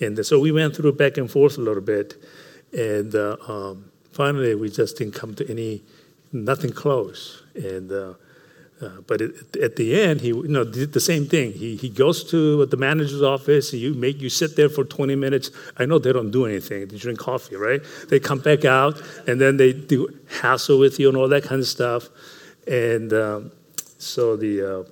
And 0.00 0.24
so 0.24 0.38
we 0.38 0.52
went 0.52 0.76
through 0.76 0.92
back 0.92 1.16
and 1.16 1.30
forth 1.30 1.58
a 1.58 1.60
little 1.60 1.82
bit. 1.82 2.14
And 2.72 3.14
uh, 3.14 3.36
um, 3.48 3.90
finally, 4.12 4.54
we 4.54 4.70
just 4.70 4.98
didn't 4.98 5.14
come 5.14 5.34
to 5.34 5.50
any, 5.50 5.82
nothing 6.32 6.72
close. 6.72 7.42
And 7.54 7.90
uh, 7.90 8.14
uh, 8.84 9.00
but 9.06 9.20
it, 9.20 9.56
at 9.56 9.76
the 9.76 9.98
end, 10.00 10.20
he 10.20 10.28
you 10.28 10.48
know 10.48 10.64
did 10.64 10.92
the 10.92 11.00
same 11.00 11.26
thing. 11.26 11.52
He, 11.52 11.76
he 11.76 11.88
goes 11.88 12.22
to 12.30 12.66
the 12.66 12.76
manager's 12.76 13.22
office. 13.22 13.72
You 13.72 13.94
make 13.94 14.20
you 14.20 14.28
sit 14.28 14.56
there 14.56 14.68
for 14.68 14.84
20 14.84 15.16
minutes. 15.16 15.50
I 15.78 15.86
know 15.86 15.98
they 15.98 16.12
don't 16.12 16.30
do 16.30 16.44
anything. 16.44 16.86
They 16.88 16.98
drink 16.98 17.18
coffee, 17.18 17.56
right? 17.56 17.80
They 18.08 18.20
come 18.20 18.40
back 18.40 18.64
out, 18.64 19.00
and 19.26 19.40
then 19.40 19.56
they 19.56 19.72
do 19.72 20.08
hassle 20.40 20.78
with 20.78 20.98
you 21.00 21.08
and 21.08 21.16
all 21.16 21.28
that 21.28 21.44
kind 21.44 21.60
of 21.60 21.66
stuff. 21.66 22.08
And 22.66 23.12
um, 23.12 23.52
so 23.98 24.36
the 24.36 24.80
uh, 24.80 24.84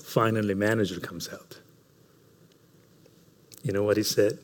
finally 0.00 0.54
manager 0.54 1.00
comes 1.00 1.28
out. 1.28 1.58
You 3.62 3.72
know 3.72 3.82
what 3.82 3.96
he 3.96 4.04
said? 4.04 4.38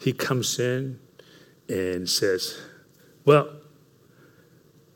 He 0.00 0.12
comes 0.12 0.58
in 0.60 1.00
and 1.68 2.08
says, 2.08 2.56
"Well, 3.24 3.48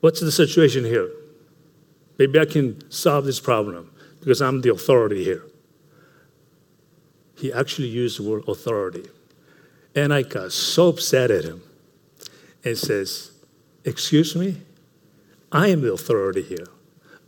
what's 0.01 0.21
the 0.21 0.31
situation 0.31 0.85
here?" 0.85 1.11
Maybe 2.19 2.39
I 2.39 2.45
can 2.45 2.91
solve 2.91 3.25
this 3.25 3.41
problem 3.41 3.91
because 4.21 4.41
I'm 4.41 4.61
the 4.61 4.71
authority 4.71 5.25
here. 5.25 5.43
He 7.37 7.53
actually 7.53 7.89
used 7.89 8.19
the 8.19 8.29
word 8.29 8.45
authority. 8.49 9.09
And 9.95 10.13
I 10.13 10.23
got 10.23 10.53
so 10.53 10.89
upset 10.89 11.31
at 11.31 11.45
him 11.45 11.63
and 12.65 12.77
says, 12.77 13.33
Excuse 13.85 14.35
me? 14.35 14.63
I 15.53 15.69
am 15.69 15.83
the 15.83 15.93
authority 15.93 16.43
here. 16.43 16.67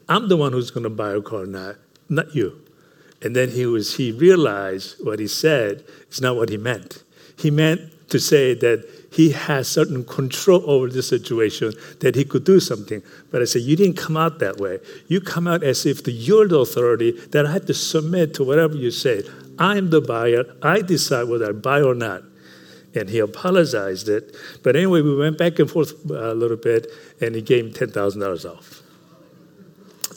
I'm 0.09 0.29
the 0.29 0.37
one 0.37 0.53
who's 0.53 0.71
going 0.71 0.85
to 0.85 0.91
buy 0.91 1.13
a 1.13 1.21
car, 1.21 1.47
not, 1.47 1.77
not 2.09 2.35
you. 2.35 2.61
And 3.23 3.35
then 3.35 3.51
he 3.51 3.67
was 3.67 3.97
he 3.97 4.13
realized 4.13 5.05
what 5.05 5.19
he 5.19 5.29
said 5.29 5.85
is 6.11 6.21
not 6.21 6.37
what 6.37 6.49
he 6.49 6.57
meant. 6.57 7.03
He 7.37 7.51
meant 7.51 7.93
to 8.09 8.21
say 8.21 8.55
that 8.55 8.87
he 9.11 9.33
has 9.33 9.69
certain 9.69 10.05
control 10.05 10.63
over 10.71 10.89
the 10.89 11.03
situation, 11.03 11.73
that 12.01 12.15
he 12.15 12.25
could 12.25 12.45
do 12.45 12.61
something. 12.61 13.03
But 13.31 13.43
I 13.43 13.45
said, 13.47 13.63
You 13.63 13.77
didn't 13.77 13.97
come 13.97 14.17
out 14.17 14.39
that 14.41 14.59
way. 14.59 14.79
You 15.09 15.21
come 15.21 15.49
out 15.49 15.63
as 15.63 15.87
if 15.87 16.05
the, 16.05 16.13
you're 16.13 16.47
the 16.47 16.59
authority, 16.61 17.13
that 17.31 17.47
I 17.47 17.53
have 17.53 17.67
to 17.67 17.75
submit 17.75 18.35
to 18.35 18.45
whatever 18.45 18.77
you 18.77 18.91
say. 18.91 19.23
I'm 19.59 19.91
the 19.91 20.01
buyer. 20.01 20.45
I 20.63 20.83
decide 20.83 21.29
whether 21.29 21.49
I 21.49 21.53
buy 21.53 21.81
or 21.81 21.95
not. 21.95 22.23
And 22.95 23.09
he 23.09 23.19
apologized 23.19 24.09
it. 24.09 24.35
But 24.63 24.77
anyway, 24.77 25.03
we 25.03 25.17
went 25.17 25.39
back 25.39 25.59
and 25.59 25.71
forth 25.71 25.93
uh, 26.11 26.33
a 26.33 26.35
little 26.35 26.57
bit, 26.57 26.87
and 27.21 27.35
he 27.35 27.43
gave 27.43 27.65
me 27.65 27.73
$10,000 27.73 28.51
off. 28.51 28.83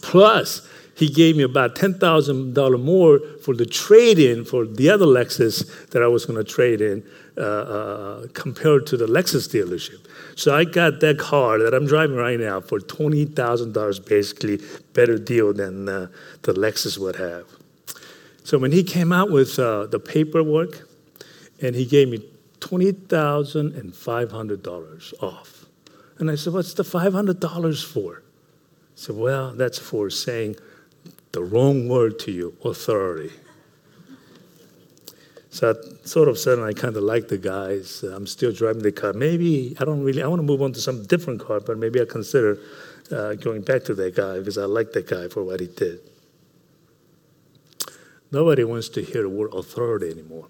Plus, 0.02 0.68
he 1.00 1.08
gave 1.08 1.38
me 1.38 1.44
about 1.44 1.76
$10,000 1.76 2.84
more 2.84 3.20
for 3.42 3.56
the 3.56 3.66
trade 3.66 4.20
in 4.20 4.44
for 4.44 4.66
the 4.66 4.90
other 4.90 5.06
Lexus 5.06 5.90
that 5.92 6.04
I 6.04 6.08
was 6.08 6.26
going 6.26 6.38
to 6.38 6.44
trade 6.44 6.82
in 6.82 7.06
uh, 7.38 7.42
uh, 7.42 8.28
compared 8.34 8.86
to 8.88 8.98
the 8.98 9.06
Lexus 9.06 9.48
dealership. 9.48 10.06
So 10.36 10.54
I 10.54 10.66
got 10.66 11.00
that 11.00 11.18
car 11.18 11.58
that 11.60 11.74
I'm 11.74 11.88
driving 11.88 12.18
right 12.18 12.38
now 12.38 12.60
for 12.60 12.80
$20,000, 12.80 14.10
basically 14.10 14.60
better 14.92 15.18
deal 15.18 15.54
than 15.54 15.88
uh, 15.88 16.08
the 16.42 16.52
Lexus 16.52 16.98
would 16.98 17.16
have. 17.16 17.46
So 18.44 18.58
when 18.58 18.74
he 18.74 18.84
came 18.84 19.14
out 19.14 19.32
with 19.32 19.58
uh, 19.58 19.86
the 19.86 20.00
paperwork, 20.00 20.86
and 21.62 21.76
he 21.76 21.86
gave 21.86 22.10
me 22.10 22.26
$20,500 22.60 25.24
off. 25.24 25.66
And 26.18 26.30
I 26.30 26.36
said, 26.36 26.52
What's 26.54 26.74
the 26.74 26.84
$500 26.84 27.86
for? 27.86 28.22
He 28.96 28.96
said, 28.96 29.16
Well, 29.16 29.54
that's 29.54 29.80
for 29.80 30.10
saying 30.10 30.58
the 31.32 31.44
wrong 31.44 31.88
word 31.88 32.20
to 32.20 32.32
you 32.32 32.56
authority. 32.64 33.32
So 35.52 35.72
I 35.72 36.06
sort 36.06 36.28
of 36.28 36.38
said, 36.38 36.60
I 36.60 36.74
kind 36.74 36.96
of 36.96 37.04
like 37.04 37.28
the 37.28 37.38
guys. 37.38 38.04
I'm 38.04 38.28
still 38.28 38.52
driving 38.52 38.84
the 38.84 38.92
car. 38.92 39.14
Maybe 39.14 39.76
I 39.80 39.86
don't 39.86 40.04
really, 40.04 40.22
I 40.22 40.28
want 40.28 40.40
to 40.40 40.44
move 40.44 40.62
on 40.62 40.74
to 40.74 40.82
some 40.82 41.06
different 41.06 41.42
car, 41.42 41.60
but 41.60 41.78
maybe 41.78 42.00
I 42.00 42.06
consider 42.06 42.60
uh, 43.12 43.34
going 43.34 43.62
back 43.62 43.84
to 43.86 43.94
that 43.96 44.16
guy 44.16 44.40
because 44.40 44.58
I 44.58 44.66
like 44.66 44.92
that 44.94 45.08
guy 45.08 45.28
for 45.28 45.44
what 45.44 45.60
he 45.60 45.68
did. 45.68 46.00
Nobody 48.32 48.64
wants 48.64 48.90
to 48.90 49.02
hear 49.02 49.24
the 49.24 49.30
word 49.30 49.54
authority 49.54 50.12
anymore. 50.12 50.48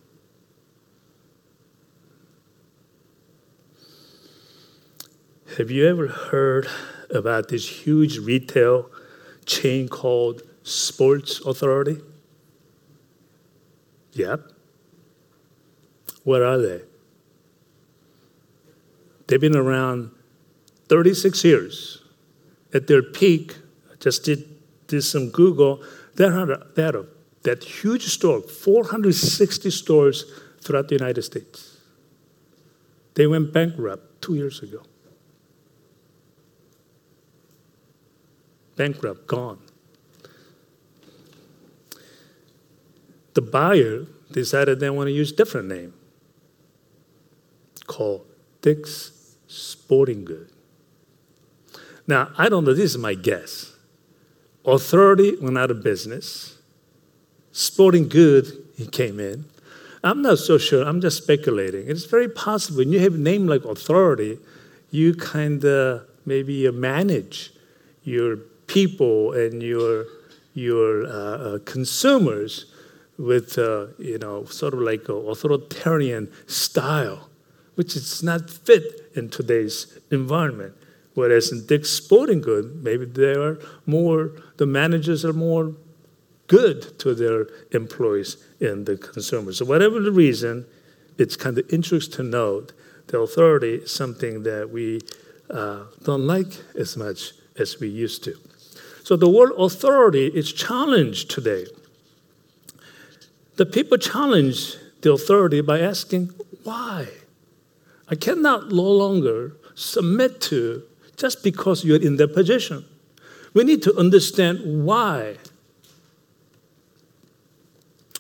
Have 5.57 5.71
you 5.71 5.87
ever 5.87 6.07
heard 6.07 6.67
about 7.09 7.47
this 7.47 7.85
huge 7.85 8.17
retail 8.17 8.89
chain 9.45 9.87
called 9.87 10.43
Sports 10.63 11.39
Authority? 11.45 12.01
Yep. 14.13 14.41
Where 16.23 16.45
are 16.45 16.57
they? 16.57 16.81
They've 19.27 19.39
been 19.39 19.55
around 19.55 20.11
36 20.87 21.43
years. 21.43 22.03
At 22.73 22.87
their 22.87 23.01
peak, 23.01 23.55
I 23.91 23.95
just 23.99 24.23
did, 24.23 24.45
did 24.87 25.03
some 25.03 25.29
Google, 25.29 25.83
they 26.15 26.25
had, 26.25 26.49
a, 26.49 26.67
they 26.75 26.83
had 26.83 26.95
a, 26.95 27.05
that 27.43 27.63
huge 27.63 28.05
store, 28.07 28.41
460 28.41 29.69
stores 29.69 30.25
throughout 30.61 30.87
the 30.87 30.95
United 30.95 31.21
States. 31.21 31.77
They 33.13 33.27
went 33.27 33.53
bankrupt 33.53 34.21
two 34.21 34.35
years 34.35 34.61
ago. 34.61 34.83
Bankrupt, 38.75 39.27
gone. 39.27 39.59
The 43.33 43.41
buyer 43.41 44.05
decided 44.31 44.79
they 44.79 44.89
want 44.89 45.07
to 45.07 45.11
use 45.11 45.31
different 45.31 45.67
name 45.67 45.93
called 47.87 48.25
Dick's 48.61 49.35
Sporting 49.47 50.25
Good. 50.25 50.49
Now, 52.07 52.31
I 52.37 52.49
don't 52.49 52.63
know, 52.63 52.73
this 52.73 52.91
is 52.91 52.97
my 52.97 53.13
guess. 53.13 53.73
Authority 54.65 55.35
went 55.41 55.57
out 55.57 55.71
of 55.71 55.83
business. 55.83 56.57
Sporting 57.51 58.07
Good, 58.07 58.51
he 58.77 58.87
came 58.87 59.19
in. 59.19 59.45
I'm 60.03 60.21
not 60.21 60.39
so 60.39 60.57
sure, 60.57 60.87
I'm 60.87 61.01
just 61.01 61.21
speculating. 61.23 61.89
It's 61.89 62.05
very 62.05 62.29
possible 62.29 62.79
when 62.79 62.91
you 62.91 62.99
have 62.99 63.15
a 63.15 63.17
name 63.17 63.47
like 63.47 63.65
Authority, 63.65 64.39
you 64.91 65.13
kind 65.13 65.63
of 65.65 66.07
maybe 66.25 66.69
manage 66.71 67.51
your 68.03 68.37
people 68.67 69.33
and 69.33 69.61
your, 69.61 70.05
your 70.53 71.05
uh, 71.05 71.09
uh, 71.09 71.59
consumers 71.65 72.68
with, 73.19 73.57
uh, 73.59 73.87
you 73.99 74.17
know, 74.17 74.45
sort 74.45 74.73
of 74.73 74.79
like 74.79 75.07
an 75.09 75.27
authoritarian 75.27 76.31
style 76.47 77.29
which 77.79 77.95
is 77.95 78.21
not 78.21 78.49
fit 78.49 79.09
in 79.15 79.29
today's 79.29 79.97
environment. 80.11 80.73
Whereas 81.13 81.49
in 81.49 81.65
Dick's 81.65 81.89
Sporting 81.89 82.41
Good, 82.41 82.83
maybe 82.83 83.05
they 83.05 83.31
are 83.35 83.57
more, 83.85 84.31
the 84.57 84.65
managers 84.65 85.23
are 85.23 85.31
more 85.31 85.75
good 86.47 86.99
to 86.99 87.15
their 87.15 87.47
employees 87.71 88.35
and 88.59 88.85
the 88.85 88.97
consumers. 88.97 89.59
So, 89.59 89.65
whatever 89.65 90.01
the 90.01 90.11
reason, 90.11 90.65
it's 91.17 91.37
kind 91.37 91.57
of 91.57 91.71
interesting 91.71 92.17
to 92.17 92.23
note 92.23 92.73
the 93.07 93.19
authority 93.19 93.75
is 93.75 93.91
something 93.91 94.43
that 94.43 94.69
we 94.69 94.99
uh, 95.49 95.83
don't 96.03 96.27
like 96.27 96.51
as 96.75 96.97
much 96.97 97.31
as 97.57 97.79
we 97.79 97.87
used 97.87 98.25
to. 98.25 98.35
So, 99.05 99.15
the 99.15 99.29
word 99.29 99.53
authority 99.57 100.27
is 100.27 100.51
challenged 100.51 101.31
today. 101.31 101.65
The 103.59 103.65
people 103.65 103.97
challenge 103.97 104.77
the 105.01 105.11
authority 105.11 105.59
by 105.59 105.81
asking, 105.81 106.31
why? 106.63 107.09
I 108.07 108.15
cannot 108.15 108.71
no 108.71 108.89
longer 108.89 109.57
submit 109.75 110.39
to 110.43 110.83
just 111.17 111.43
because 111.43 111.83
you're 111.83 112.01
in 112.01 112.15
that 112.15 112.33
position. 112.33 112.85
We 113.53 113.65
need 113.65 113.83
to 113.83 113.93
understand 113.97 114.85
why. 114.85 115.39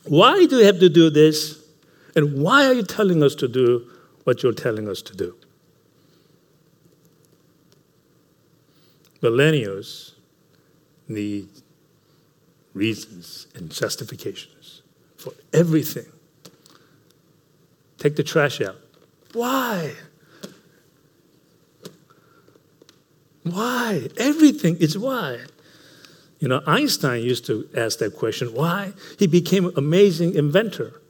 Why 0.03 0.45
do 0.45 0.57
you 0.57 0.65
have 0.65 0.81
to 0.81 0.89
do 0.89 1.09
this? 1.09 1.63
And 2.17 2.43
why 2.43 2.65
are 2.65 2.73
you 2.73 2.83
telling 2.83 3.23
us 3.23 3.33
to 3.35 3.47
do 3.47 3.89
what 4.25 4.43
you're 4.43 4.51
telling 4.51 4.89
us 4.89 5.01
to 5.03 5.15
do? 5.15 5.37
Millennials 9.21 10.15
need 11.07 11.47
reasons 12.73 13.47
and 13.55 13.71
justifications 13.71 14.58
for 15.19 15.33
everything. 15.53 16.05
Take 17.97 18.15
the 18.15 18.23
trash 18.23 18.61
out. 18.61 18.77
Why? 19.33 19.93
Why? 23.43 24.07
Everything 24.17 24.77
is 24.77 24.97
why. 24.97 25.39
You 26.39 26.47
know, 26.47 26.61
Einstein 26.65 27.23
used 27.23 27.45
to 27.47 27.67
ask 27.75 27.99
that 27.99 28.15
question 28.15 28.53
why? 28.53 28.93
He 29.17 29.27
became 29.27 29.65
an 29.65 29.73
amazing 29.75 30.35
inventor. 30.35 31.01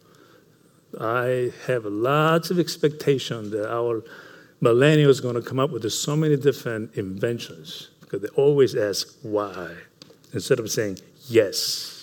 I 0.99 1.51
have 1.67 1.85
lots 1.85 2.49
of 2.49 2.57
expectation 2.57 3.51
that 3.51 3.71
our 3.71 4.03
millennials 4.59 5.19
are 5.19 5.21
going 5.21 5.35
to 5.35 5.41
come 5.41 5.59
up 5.59 5.69
with 5.69 5.89
so 5.91 6.15
many 6.15 6.35
different 6.35 6.95
inventions 6.95 7.89
because 8.01 8.21
they 8.21 8.27
always 8.29 8.75
ask 8.75 9.15
why 9.21 9.75
instead 10.33 10.59
of 10.59 10.71
saying 10.71 10.97
yes. 11.27 11.98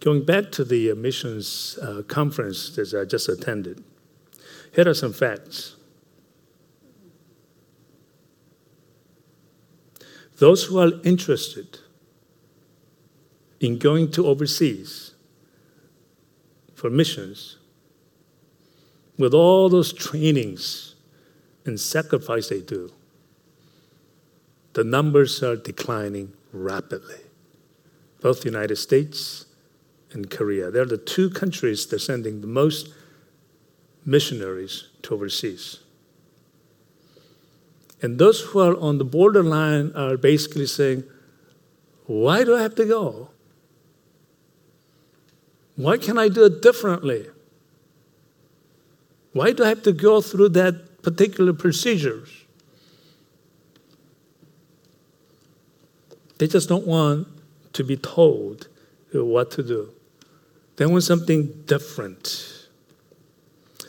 Going 0.00 0.24
back 0.24 0.50
to 0.52 0.64
the 0.64 0.94
missions 0.94 1.78
uh, 1.82 2.02
conference 2.08 2.70
that 2.76 2.94
I 2.94 3.04
just 3.04 3.28
attended, 3.28 3.84
here 4.74 4.88
are 4.88 4.94
some 4.94 5.12
facts. 5.12 5.76
Those 10.38 10.64
who 10.64 10.78
are 10.78 10.92
interested 11.04 11.80
in 13.60 13.76
going 13.76 14.10
to 14.12 14.26
overseas 14.26 15.12
for 16.74 16.88
missions, 16.88 17.58
with 19.18 19.34
all 19.34 19.68
those 19.68 19.92
trainings 19.92 20.94
and 21.66 21.78
sacrifice 21.78 22.48
they 22.48 22.62
do, 22.62 22.90
the 24.72 24.82
numbers 24.82 25.42
are 25.42 25.56
declining 25.56 26.32
rapidly. 26.52 27.20
Both 28.22 28.40
the 28.40 28.46
United 28.46 28.76
States 28.76 29.44
and 30.12 30.30
Korea. 30.30 30.70
They're 30.70 30.84
the 30.84 30.98
two 30.98 31.30
countries 31.30 31.86
that 31.86 31.96
are 31.96 31.98
sending 31.98 32.40
the 32.40 32.46
most 32.46 32.88
missionaries 34.04 34.88
to 35.02 35.14
overseas. 35.14 35.80
And 38.02 38.18
those 38.18 38.40
who 38.40 38.60
are 38.60 38.76
on 38.78 38.98
the 38.98 39.04
borderline 39.04 39.92
are 39.94 40.16
basically 40.16 40.66
saying, 40.66 41.04
Why 42.06 42.44
do 42.44 42.56
I 42.56 42.62
have 42.62 42.74
to 42.76 42.86
go? 42.86 43.30
Why 45.76 45.96
can 45.98 46.18
I 46.18 46.28
do 46.28 46.44
it 46.44 46.62
differently? 46.62 47.26
Why 49.32 49.52
do 49.52 49.64
I 49.64 49.68
have 49.68 49.82
to 49.84 49.92
go 49.92 50.20
through 50.20 50.50
that 50.50 51.02
particular 51.02 51.52
procedures? 51.52 52.28
They 56.38 56.46
just 56.46 56.68
don't 56.68 56.86
want 56.86 57.28
to 57.74 57.84
be 57.84 57.96
told 57.96 58.68
what 59.12 59.50
to 59.52 59.62
do. 59.62 59.90
They 60.80 60.86
want 60.86 61.04
something 61.04 61.64
different. 61.66 62.66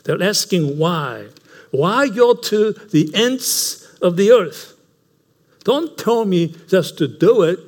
They're 0.04 0.22
asking 0.22 0.76
why. 0.76 1.28
Why 1.70 2.08
go 2.10 2.34
to 2.34 2.72
the 2.72 3.10
ends 3.14 3.96
of 4.02 4.18
the 4.18 4.30
earth? 4.30 4.74
Don't 5.64 5.96
tell 5.96 6.26
me 6.26 6.54
just 6.68 6.98
to 6.98 7.08
do 7.08 7.44
it. 7.44 7.58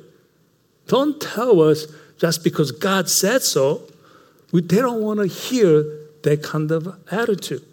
Don't 0.85 1.19
tell 1.19 1.59
us 1.61 1.87
just 2.19 2.43
because 2.43 2.71
God 2.71 3.09
said 3.09 3.41
so. 3.41 3.81
We, 4.51 4.61
they 4.61 4.77
don't 4.77 5.01
want 5.01 5.19
to 5.21 5.25
hear 5.25 5.83
that 6.21 6.43
kind 6.43 6.69
of 6.69 6.95
attitude. 7.09 7.65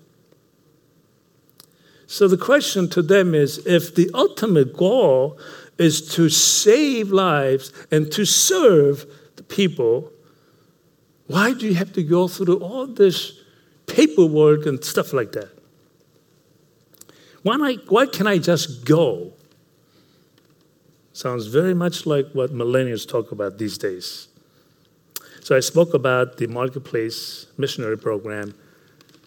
So 2.06 2.28
the 2.28 2.38
question 2.38 2.88
to 2.88 3.02
them 3.02 3.34
is 3.34 3.58
if 3.66 3.94
the 3.94 4.10
ultimate 4.14 4.74
goal 4.74 5.38
is 5.76 6.14
to 6.14 6.30
save 6.30 7.10
lives 7.10 7.74
and 7.90 8.10
to 8.12 8.24
serve 8.24 9.04
the 9.36 9.42
people, 9.42 10.11
why 11.26 11.54
do 11.54 11.66
you 11.66 11.74
have 11.74 11.92
to 11.94 12.02
go 12.02 12.28
through 12.28 12.58
all 12.58 12.86
this 12.86 13.40
paperwork 13.86 14.66
and 14.66 14.84
stuff 14.84 15.12
like 15.12 15.32
that? 15.32 15.50
Why, 17.42 17.56
not, 17.56 17.90
why 17.90 18.06
can't 18.06 18.28
I 18.28 18.38
just 18.38 18.84
go? 18.84 19.32
Sounds 21.12 21.46
very 21.46 21.74
much 21.74 22.06
like 22.06 22.26
what 22.32 22.50
millennials 22.52 23.06
talk 23.06 23.32
about 23.32 23.58
these 23.58 23.76
days. 23.76 24.28
So 25.40 25.56
I 25.56 25.60
spoke 25.60 25.92
about 25.92 26.36
the 26.36 26.46
marketplace 26.46 27.46
missionary 27.58 27.98
program 27.98 28.54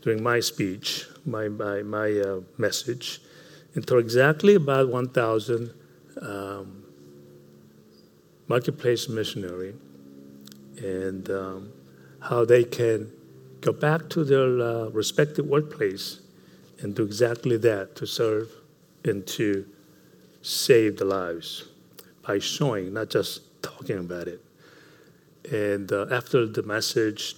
during 0.02 0.24
my 0.24 0.40
speech, 0.40 1.06
my, 1.26 1.50
my, 1.50 1.84
my 1.84 2.12
uh, 2.12 2.40
message, 2.58 3.22
and 3.74 3.86
told 3.86 4.02
exactly 4.02 4.56
about 4.56 4.88
1,000 4.90 5.74
um, 6.22 6.86
marketplace 8.48 9.10
missionary 9.10 9.74
and 10.78 11.30
um, 11.30 11.74
how 12.30 12.44
they 12.44 12.64
can 12.64 13.12
go 13.62 13.72
back 13.72 14.10
to 14.10 14.24
their 14.24 14.60
uh, 14.60 14.90
respective 14.90 15.46
workplace 15.46 16.22
and 16.82 16.96
do 16.96 17.04
exactly 17.04 17.58
that 17.58 17.96
to 17.96 18.06
serve 18.06 18.50
and 19.04 19.26
to 19.28 19.66
save 20.42 20.98
the 20.98 21.06
lives 21.06 21.66
by 22.26 22.40
showing, 22.40 22.94
not 22.94 23.10
just 23.10 23.62
talking 23.62 24.00
about 24.00 24.28
it. 24.28 24.42
And 25.52 25.92
uh, 25.92 26.08
after 26.12 26.46
the 26.48 26.64
message, 26.64 27.36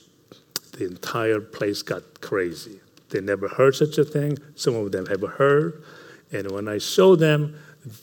the 0.74 0.86
entire 0.86 1.42
place 1.42 1.82
got 1.82 2.22
crazy. 2.22 2.80
They 3.10 3.22
never 3.22 3.48
heard 3.48 3.76
such 3.76 3.98
a 3.98 4.06
thing. 4.06 4.38
Some 4.56 4.76
of 4.76 4.92
them 4.92 5.06
have 5.08 5.22
heard. 5.22 5.84
And 6.32 6.52
when 6.52 6.68
I 6.68 6.78
showed 6.78 7.20
them 7.20 7.58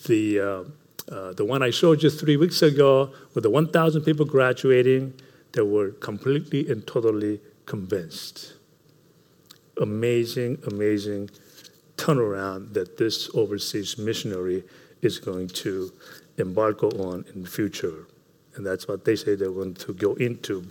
the, 0.06 0.40
uh, 0.40 1.14
uh, 1.14 1.32
the 1.32 1.44
one 1.44 1.62
I 1.62 1.70
showed 1.70 2.02
you 2.02 2.10
three 2.10 2.36
weeks 2.36 2.62
ago 2.62 3.12
with 3.34 3.44
the 3.44 3.50
1,000 3.50 4.02
people 4.02 4.24
graduating, 4.24 5.14
they 5.54 5.62
were 5.62 5.90
completely 5.90 6.68
and 6.68 6.86
totally 6.86 7.40
convinced. 7.64 8.54
Amazing, 9.80 10.58
amazing 10.66 11.30
turnaround 11.96 12.74
that 12.74 12.98
this 12.98 13.30
overseas 13.34 13.96
missionary 13.96 14.64
is 15.00 15.18
going 15.18 15.48
to 15.48 15.92
embark 16.38 16.82
on 16.82 17.24
in 17.34 17.42
the 17.42 17.48
future. 17.48 18.06
And 18.56 18.66
that's 18.66 18.86
what 18.88 19.04
they 19.04 19.16
say 19.16 19.36
they're 19.36 19.50
going 19.50 19.74
to 19.74 19.94
go 19.94 20.14
into 20.14 20.68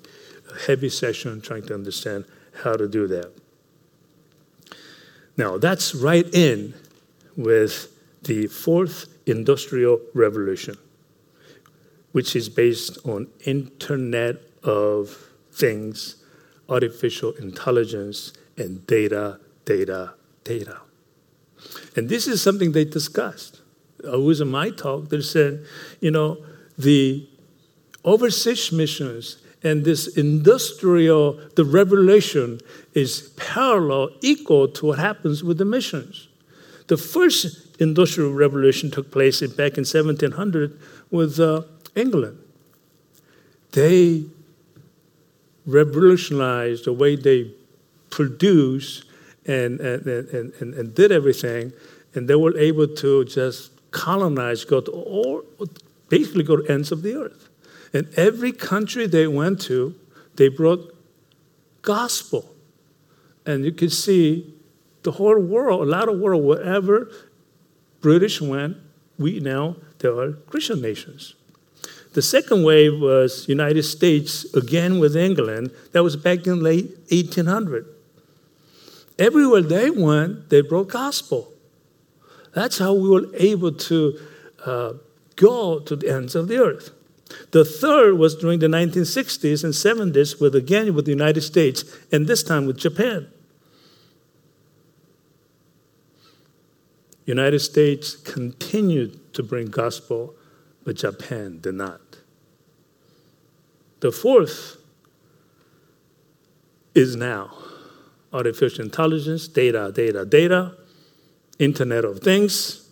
a 0.53 0.67
heavy 0.67 0.89
session 0.89 1.41
trying 1.41 1.63
to 1.63 1.73
understand 1.73 2.25
how 2.63 2.73
to 2.73 2.87
do 2.87 3.07
that. 3.07 3.31
Now, 5.37 5.57
that's 5.57 5.95
right 5.95 6.27
in 6.33 6.73
with 7.35 7.89
the 8.23 8.47
fourth 8.47 9.07
industrial 9.25 9.99
revolution, 10.13 10.77
which 12.11 12.35
is 12.35 12.49
based 12.49 12.97
on 13.05 13.27
Internet 13.45 14.37
of 14.63 15.33
Things, 15.53 16.15
artificial 16.67 17.33
intelligence, 17.33 18.33
and 18.57 18.85
data, 18.87 19.39
data, 19.65 20.15
data. 20.43 20.79
And 21.95 22.09
this 22.09 22.27
is 22.27 22.41
something 22.41 22.71
they 22.71 22.85
discussed. 22.85 23.61
It 24.03 24.19
was 24.19 24.41
in 24.41 24.49
my 24.49 24.71
talk. 24.71 25.09
They 25.09 25.21
said, 25.21 25.63
you 25.99 26.09
know, 26.09 26.43
the 26.75 27.29
overseas 28.03 28.71
missions 28.71 29.37
and 29.63 29.85
this 29.85 30.07
industrial, 30.17 31.39
the 31.55 31.63
revelation 31.63 32.59
is 32.95 33.31
parallel, 33.37 34.09
equal 34.21 34.67
to 34.69 34.87
what 34.87 34.99
happens 34.99 35.43
with 35.43 35.59
the 35.59 35.65
missions. 35.65 36.29
The 36.87 36.97
first 36.97 37.79
industrial 37.79 38.33
revolution 38.33 38.89
took 38.89 39.11
place 39.11 39.41
back 39.41 39.77
in 39.77 39.85
1700 39.85 40.79
with 41.11 41.39
uh, 41.39 41.61
England. 41.95 42.39
They 43.71 44.25
revolutionized 45.65 46.85
the 46.85 46.93
way 46.93 47.15
they 47.15 47.51
produce 48.09 49.03
and, 49.45 49.79
and, 49.79 50.05
and, 50.07 50.53
and, 50.59 50.73
and 50.73 50.95
did 50.95 51.11
everything, 51.11 51.73
and 52.13 52.27
they 52.27 52.35
were 52.35 52.57
able 52.57 52.87
to 52.87 53.25
just 53.25 53.71
colonize, 53.91 54.65
go 54.65 54.81
to 54.81 54.91
all, 54.91 55.43
basically 56.09 56.43
go 56.43 56.57
to 56.57 56.71
ends 56.71 56.91
of 56.91 57.01
the 57.01 57.15
earth. 57.15 57.49
And 57.93 58.07
every 58.15 58.51
country 58.51 59.07
they 59.07 59.27
went 59.27 59.61
to, 59.61 59.95
they 60.35 60.47
brought 60.47 60.93
gospel. 61.81 62.53
And 63.45 63.65
you 63.65 63.71
can 63.71 63.89
see 63.89 64.53
the 65.03 65.11
whole 65.11 65.39
world, 65.39 65.81
a 65.81 65.85
lot 65.85 66.09
of 66.09 66.19
world, 66.19 66.43
wherever 66.43 67.11
British 68.01 68.41
went, 68.41 68.77
we 69.19 69.39
now 69.39 69.75
there 69.99 70.17
are 70.17 70.33
Christian 70.33 70.81
nations. 70.81 71.35
The 72.13 72.21
second 72.21 72.63
wave 72.63 72.99
was 72.99 73.49
United 73.49 73.83
States 73.83 74.45
again 74.53 74.99
with 74.99 75.15
England. 75.15 75.71
That 75.91 76.03
was 76.03 76.15
back 76.15 76.45
in 76.45 76.61
late 76.61 76.95
1800. 77.09 77.87
Everywhere 79.17 79.61
they 79.61 79.89
went, 79.89 80.49
they 80.49 80.61
brought 80.61 80.89
gospel. 80.89 81.51
That's 82.53 82.77
how 82.77 82.93
we 82.93 83.09
were 83.09 83.27
able 83.35 83.71
to 83.71 84.19
uh, 84.65 84.93
go 85.35 85.79
to 85.79 85.95
the 85.95 86.09
ends 86.09 86.35
of 86.35 86.47
the 86.47 86.57
earth. 86.57 86.91
The 87.51 87.65
third 87.65 88.17
was 88.17 88.35
during 88.35 88.59
the 88.59 88.67
1960s 88.67 89.63
and 89.63 89.73
70s, 89.73 90.39
with 90.39 90.55
again 90.55 90.93
with 90.93 91.05
the 91.05 91.11
United 91.11 91.41
States, 91.41 91.83
and 92.11 92.27
this 92.27 92.43
time 92.43 92.67
with 92.67 92.77
Japan. 92.77 93.27
United 97.25 97.59
States 97.59 98.15
continued 98.15 99.33
to 99.33 99.41
bring 99.41 99.67
gospel, 99.67 100.35
but 100.83 100.95
Japan 100.95 101.59
did 101.59 101.75
not. 101.75 102.02
The 104.03 104.11
fourth 104.11 104.75
is 106.93 107.15
now 107.15 107.55
artificial 108.33 108.83
intelligence, 108.83 109.47
data, 109.47 109.93
data, 109.95 110.25
data, 110.25 110.75
Internet 111.57 112.03
of 112.03 112.19
Things. 112.19 112.89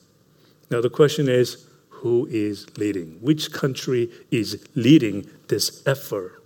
Now 0.69 0.80
the 0.80 0.89
question 0.89 1.28
is 1.28 1.67
who 1.89 2.28
is 2.32 2.65
leading? 2.78 3.17
Which 3.19 3.52
country 3.52 4.10
is 4.32 4.65
leading 4.74 5.30
this 5.50 5.86
effort? 5.86 6.41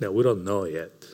Now, 0.00 0.12
we 0.12 0.22
don't 0.22 0.44
know 0.44 0.62
yet. 0.62 1.04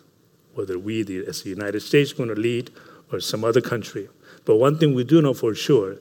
whether 0.53 0.79
we, 0.79 1.01
as 1.27 1.45
the 1.45 1.49
United 1.49 1.81
States, 1.81 2.13
are 2.13 2.17
going 2.17 2.29
to 2.29 2.35
lead 2.35 2.71
or 3.11 3.21
some 3.21 3.45
other 3.45 3.63
country. 3.63 4.11
But 4.45 4.57
one 4.57 4.77
thing 4.77 4.95
we 4.95 5.05
do 5.05 5.23
know 5.23 5.33
for 5.33 5.55
sure 5.55 5.97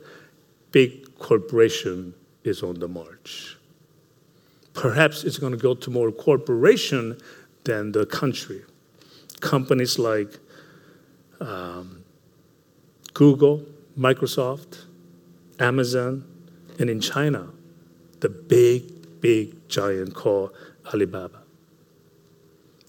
big 0.73 1.17
corporation 1.17 2.13
is 2.43 2.61
on 2.61 2.79
the 2.79 2.89
march. 2.89 3.55
Perhaps 4.73 5.23
it's 5.23 5.37
going 5.37 5.51
to 5.51 5.57
go 5.57 5.73
to 5.73 5.89
more 5.89 6.11
corporation 6.11 7.17
than 7.63 7.91
the 7.91 8.05
country. 8.05 8.61
Companies 9.39 9.99
like 9.99 10.39
um, 11.39 12.03
Google, 13.13 13.65
Microsoft, 13.97 14.85
Amazon, 15.59 16.23
and 16.79 16.89
in 16.89 17.01
China, 17.01 17.49
the 18.19 18.29
big, 18.29 19.21
big 19.21 19.67
giant 19.67 20.13
called 20.13 20.55
Alibaba. 20.93 21.41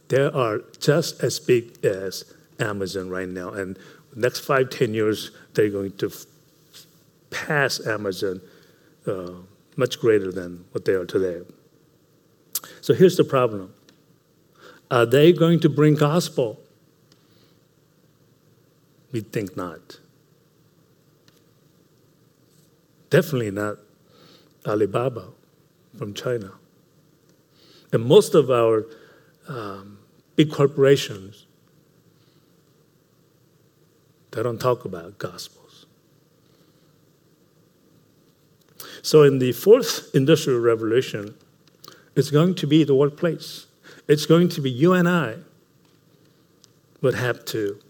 They 0.08 0.22
are 0.22 0.60
just 0.78 1.22
as 1.22 1.40
big 1.40 1.84
as 1.84 2.24
Amazon 2.60 3.08
right 3.10 3.28
now, 3.28 3.50
and 3.50 3.78
next 4.14 4.40
five, 4.40 4.70
ten 4.70 4.94
years, 4.94 5.30
they're 5.54 5.70
going 5.70 5.96
to 5.96 6.12
pass 7.30 7.84
Amazon 7.86 8.40
uh, 9.06 9.30
much 9.76 9.98
greater 9.98 10.30
than 10.30 10.64
what 10.72 10.84
they 10.84 10.92
are 10.92 11.06
today. 11.06 11.40
So 12.80 12.94
here's 12.94 13.16
the 13.16 13.24
problem. 13.24 13.74
Are 14.90 15.06
they 15.06 15.32
going 15.32 15.60
to 15.60 15.68
bring 15.68 15.94
gospel? 15.94 16.60
We 19.10 19.20
think 19.20 19.56
not. 19.56 19.98
Definitely 23.10 23.50
not 23.50 23.76
Alibaba 24.66 25.28
from 25.96 26.14
China. 26.14 26.52
And 27.92 28.04
most 28.04 28.34
of 28.34 28.50
our 28.50 28.86
um, 29.48 29.98
big 30.34 30.50
corporations, 30.50 31.46
they 34.30 34.42
don't 34.42 34.60
talk 34.60 34.84
about 34.84 35.18
gospels. 35.18 35.86
So 39.02 39.24
in 39.24 39.40
the 39.40 39.52
fourth 39.52 40.14
industrial 40.14 40.60
revolution, 40.60 41.34
it's 42.14 42.30
going 42.30 42.54
to 42.56 42.66
be 42.66 42.84
the 42.84 42.94
workplace. 42.94 43.66
It's 44.08 44.26
going 44.26 44.48
to 44.50 44.60
be 44.60 44.70
you 44.70 44.92
and 44.92 45.08
I 45.08 45.36
would 47.00 47.14
have 47.14 47.44
to 47.46 47.80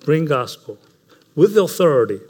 bring 0.00 0.24
gospel 0.24 0.78
with 1.34 1.56
authority 1.56 2.20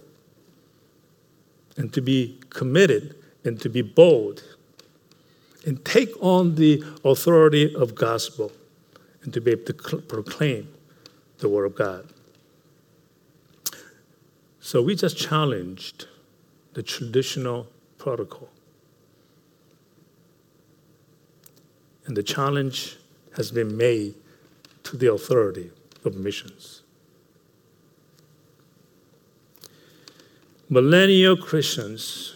and 1.76 1.92
to 1.92 2.00
be 2.00 2.40
committed 2.50 3.16
and 3.44 3.60
to 3.60 3.68
be 3.68 3.82
bold 3.82 4.42
and 5.66 5.84
take 5.84 6.10
on 6.20 6.54
the 6.54 6.82
authority 7.04 7.74
of 7.74 7.94
gospel 7.94 8.52
and 9.22 9.32
to 9.32 9.40
be 9.40 9.52
able 9.52 9.64
to 9.64 9.72
proclaim 10.02 10.68
the 11.38 11.48
word 11.48 11.64
of 11.64 11.74
God. 11.74 12.08
So 14.60 14.82
we 14.82 14.94
just 14.94 15.16
challenged 15.16 16.06
the 16.74 16.82
traditional 16.82 17.66
protocol. 17.98 18.48
And 22.06 22.16
the 22.16 22.22
challenge 22.22 22.96
has 23.36 23.50
been 23.50 23.76
made 23.76 24.14
to 24.84 24.96
the 24.96 25.12
authority 25.12 25.70
of 26.04 26.16
missions. 26.16 26.82
Millennial 30.68 31.36
Christians 31.36 32.34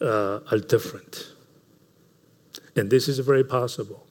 uh, 0.00 0.40
are 0.50 0.58
different. 0.58 1.32
And 2.76 2.90
this 2.90 3.08
is 3.08 3.18
very 3.18 3.44
possible. 3.44 4.06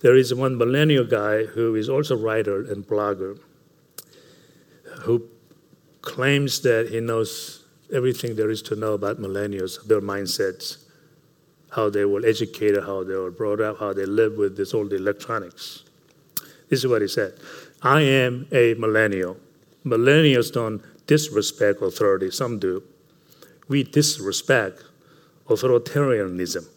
There 0.00 0.16
is 0.16 0.34
one 0.34 0.58
millennial 0.58 1.04
guy 1.04 1.44
who 1.44 1.76
is 1.76 1.88
also 1.88 2.16
writer 2.16 2.60
and 2.60 2.86
blogger 2.86 3.38
who 5.02 5.28
claims 6.00 6.60
that 6.62 6.88
he 6.90 7.00
knows 7.00 7.64
everything 7.92 8.34
there 8.34 8.50
is 8.50 8.62
to 8.62 8.76
know 8.76 8.94
about 8.94 9.18
millennials, 9.18 9.86
their 9.86 10.00
mindsets, 10.00 10.81
how 11.72 11.88
they 11.88 12.04
were 12.04 12.24
educated, 12.24 12.84
how 12.84 13.02
they 13.02 13.14
were 13.14 13.30
brought 13.30 13.60
up, 13.60 13.78
how 13.78 13.92
they 13.92 14.04
live 14.04 14.36
with 14.36 14.56
this 14.56 14.74
old 14.74 14.92
electronics. 14.92 15.82
This 16.68 16.80
is 16.80 16.86
what 16.86 17.02
he 17.02 17.08
said 17.08 17.34
I 17.82 18.02
am 18.02 18.46
a 18.52 18.74
millennial. 18.74 19.36
Millennials 19.84 20.52
don't 20.52 20.82
disrespect 21.06 21.82
authority, 21.82 22.30
some 22.30 22.58
do. 22.58 22.82
We 23.68 23.82
disrespect 23.82 24.84
authoritarianism. 25.48 26.68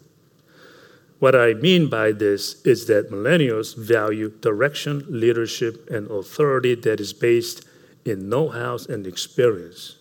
What 1.18 1.34
I 1.34 1.54
mean 1.54 1.88
by 1.88 2.12
this 2.12 2.60
is 2.62 2.86
that 2.88 3.10
millennials 3.10 3.76
value 3.76 4.30
direction, 4.40 5.04
leadership, 5.08 5.88
and 5.90 6.10
authority 6.10 6.74
that 6.74 7.00
is 7.00 7.12
based 7.12 7.66
in 8.04 8.28
know 8.28 8.48
how 8.48 8.78
and 8.88 9.06
experience. 9.06 9.96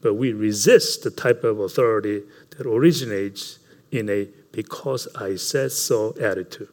But 0.00 0.14
we 0.14 0.32
resist 0.32 1.04
the 1.04 1.10
type 1.10 1.44
of 1.44 1.60
authority 1.60 2.22
that 2.50 2.66
originates 2.66 3.58
in 3.90 4.08
a 4.08 4.28
because 4.52 5.08
I 5.14 5.36
said 5.36 5.72
so 5.72 6.14
attitude. 6.20 6.68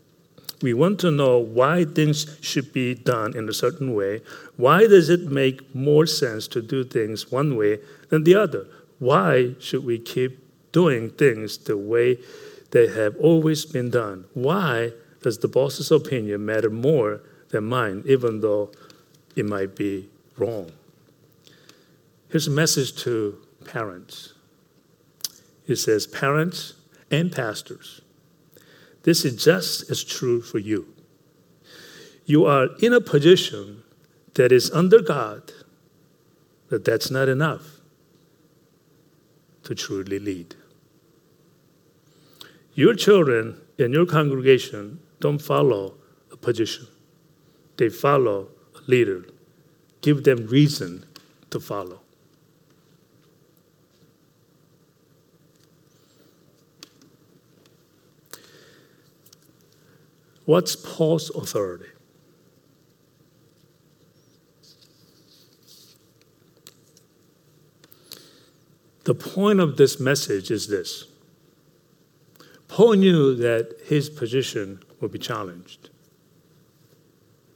We 0.61 0.73
want 0.73 0.99
to 1.01 1.11
know 1.11 1.39
why 1.39 1.83
things 1.83 2.37
should 2.39 2.71
be 2.71 2.95
done 2.95 3.35
in 3.35 3.49
a 3.49 3.53
certain 3.53 3.93
way. 3.93 4.21
Why 4.55 4.87
does 4.87 5.09
it 5.09 5.29
make 5.29 5.75
more 5.75 6.05
sense 6.05 6.47
to 6.49 6.61
do 6.61 6.85
things 6.85 7.29
one 7.29 7.57
way 7.57 7.79
than 8.07 8.23
the 8.23 8.35
other? 8.35 8.67
Why 8.99 9.55
should 9.59 9.83
we 9.83 9.99
keep 9.99 10.39
doing 10.71 11.09
things 11.09 11.57
the 11.57 11.75
way 11.75 12.19
they 12.71 12.87
have 12.87 13.17
always 13.17 13.65
been 13.65 13.89
done? 13.89 14.23
Why 14.33 14.93
does 15.21 15.39
the 15.39 15.49
boss's 15.49 15.91
opinion 15.91 16.45
matter 16.45 16.69
more 16.69 17.21
than 17.49 17.65
mine, 17.65 18.03
even 18.05 18.39
though 18.39 18.71
it 19.35 19.45
might 19.45 19.75
be 19.75 20.09
wrong? 20.37 20.71
Here's 22.29 22.47
a 22.47 22.51
message 22.51 22.95
to 23.03 23.37
parents. 23.65 24.33
It 25.67 25.75
says, 25.75 26.07
Parents, 26.07 26.73
and 27.13 27.31
pastors. 27.31 28.01
This 29.03 29.23
is 29.23 29.41
just 29.41 29.89
as 29.91 30.03
true 30.03 30.41
for 30.41 30.57
you. 30.57 30.87
You 32.25 32.45
are 32.45 32.69
in 32.79 32.91
a 32.91 33.01
position 33.01 33.83
that 34.33 34.51
is 34.51 34.71
under 34.71 34.99
God, 34.99 35.51
but 36.69 36.83
that's 36.83 37.11
not 37.11 37.29
enough 37.29 37.81
to 39.63 39.75
truly 39.75 40.17
lead. 40.17 40.55
Your 42.73 42.95
children 42.95 43.61
in 43.77 43.91
your 43.93 44.07
congregation 44.07 44.99
don't 45.19 45.39
follow 45.39 45.93
a 46.31 46.37
position, 46.37 46.87
they 47.77 47.89
follow 47.89 48.49
a 48.75 48.89
leader. 48.89 49.25
Give 50.01 50.23
them 50.23 50.47
reason 50.47 51.05
to 51.51 51.59
follow. 51.59 52.02
What's 60.45 60.75
Paul's 60.75 61.29
authority? 61.29 61.87
The 69.05 69.15
point 69.15 69.59
of 69.59 69.77
this 69.77 69.99
message 69.99 70.49
is 70.49 70.67
this 70.67 71.05
Paul 72.67 72.93
knew 72.93 73.35
that 73.35 73.77
his 73.85 74.09
position 74.09 74.79
would 74.99 75.11
be 75.11 75.19
challenged, 75.19 75.89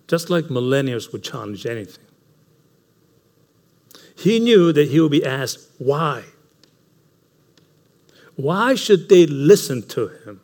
just 0.08 0.30
like 0.30 0.45
millennials 0.45 1.12
would 1.12 1.23
challenge 1.23 1.65
anything. 1.65 2.04
He 4.15 4.39
knew 4.39 4.71
that 4.73 4.89
he 4.89 5.00
would 5.00 5.12
be 5.12 5.26
asked, 5.26 5.69
why? 5.78 6.26
Why 8.36 8.76
should 8.76 9.10
they 9.10 9.26
listen 9.26 9.88
to 9.89 10.08
him? 10.08 10.41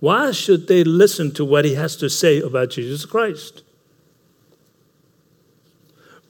Why 0.00 0.30
should 0.32 0.68
they 0.68 0.84
listen 0.84 1.32
to 1.32 1.44
what 1.44 1.64
he 1.64 1.74
has 1.74 1.96
to 1.96 2.10
say 2.10 2.40
about 2.40 2.70
Jesus 2.70 3.04
Christ? 3.04 3.62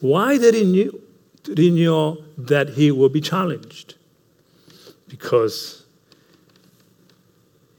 Why 0.00 0.38
did 0.38 0.55
he, 0.55 0.64
knew, 0.64 1.02
did 1.42 1.59
he 1.59 1.70
know 1.70 2.22
that 2.38 2.70
he 2.70 2.90
will 2.90 3.09
be 3.09 3.20
challenged? 3.20 3.94
Because 5.09 5.85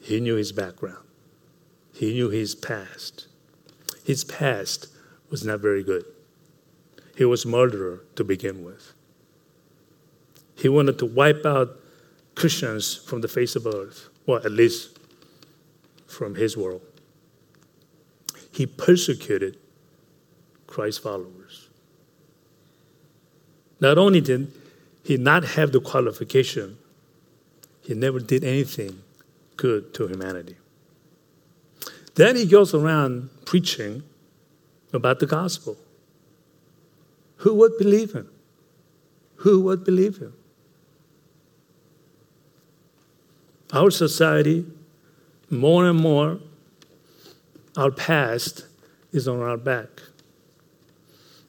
he 0.02 0.20
knew 0.20 0.36
his 0.36 0.52
background. 0.52 1.06
He 1.94 2.14
knew 2.14 2.30
his 2.30 2.54
past. 2.56 3.28
His 4.04 4.24
past 4.24 4.88
was 5.30 5.44
not 5.44 5.60
very 5.60 5.84
good. 5.84 6.06
He 7.16 7.26
was 7.26 7.46
a 7.46 7.48
murderer 7.48 8.04
to 8.16 8.24
begin 8.24 8.64
with. 8.64 8.94
He 10.56 10.70
wanted 10.70 11.00
to 11.00 11.06
wipe 11.06 11.46
out 11.46 11.80
Christians 12.36 12.96
from 12.96 13.22
the 13.22 13.28
face 13.28 13.56
of 13.56 13.66
earth. 13.66 14.10
Well, 14.26 14.38
at 14.46 14.52
least 14.52 14.97
from 16.08 16.36
his 16.36 16.58
world. 16.58 16.82
He 18.52 18.66
persecuted 18.66 19.58
Christ's 20.66 21.00
followers. 21.00 21.70
Not 23.80 23.98
only 23.98 24.22
did 24.22 24.52
he 25.04 25.18
not 25.18 25.44
have 25.44 25.72
the 25.72 25.80
qualification, 25.80 26.78
he 27.82 27.94
never 27.94 28.20
did 28.20 28.44
anything 28.44 29.02
good 29.56 29.94
to 29.94 30.08
humanity. 30.08 30.56
Then 32.16 32.36
he 32.36 32.46
goes 32.46 32.74
around 32.74 33.30
preaching 33.46 34.04
about 34.92 35.20
the 35.20 35.28
gospel. 35.28 35.78
Who 37.38 37.54
would 37.54 37.78
believe 37.78 38.14
him? 38.14 38.30
Who 39.38 39.62
would 39.62 39.84
believe 39.84 40.18
him? 40.18 40.34
Our 43.72 43.92
society, 43.92 44.66
more 45.50 45.88
and 45.88 46.00
more, 46.00 46.40
our 47.76 47.92
past 47.92 48.66
is 49.12 49.28
on 49.28 49.42
our 49.42 49.58
back. 49.58 49.88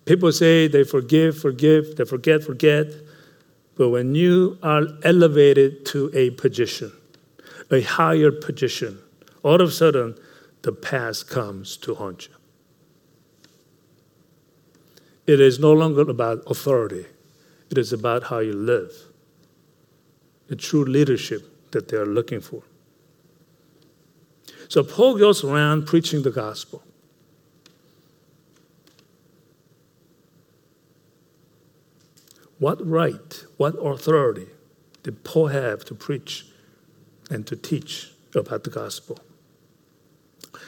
People 0.05 0.33
say 0.33 0.69
they 0.69 0.85
forgive, 0.85 1.39
forgive, 1.39 1.97
they 1.97 2.05
forget, 2.05 2.43
forget. 2.43 2.87
But 3.77 3.91
when 3.91 4.15
you 4.15 4.59
are 4.63 4.87
elevated 5.03 5.85
to 5.87 6.11
a 6.15 6.31
position, 6.31 6.93
a 7.71 7.83
higher 7.83 8.33
position, 8.33 8.99
all 9.43 9.61
of 9.61 9.69
a 9.69 9.73
sudden 9.73 10.17
the 10.63 10.73
past 10.73 11.29
comes 11.29 11.77
to 11.79 11.95
haunt 11.95 12.29
you. 12.29 12.35
It 15.27 15.41
is 15.41 15.59
no 15.59 15.73
longer 15.73 16.03
about 16.03 16.43
authority, 16.47 17.05
it 17.71 17.77
is 17.77 17.93
about 17.93 18.25
how 18.25 18.39
you 18.39 18.55
live, 18.55 18.93
the 20.47 20.57
true 20.57 20.85
leadership 20.85 21.71
that 21.73 21.89
they 21.89 21.99
are 21.99 22.07
looking 22.07 22.41
for. 22.41 22.63
So 24.69 24.85
Paul 24.85 25.19
goes 25.19 25.43
around 25.43 25.87
preaching 25.87 26.23
the 26.23 26.31
gospel. 26.31 26.83
What 32.59 32.85
right, 32.87 33.45
what 33.57 33.75
authority 33.75 34.49
did 35.03 35.25
Paul 35.25 35.49
have 35.49 35.85
to 35.87 35.95
preach 35.95 36.47
and 37.31 37.47
to 37.47 37.57
teach 37.57 38.11
about 38.35 38.65
the 38.65 38.71
gospel? 38.71 39.19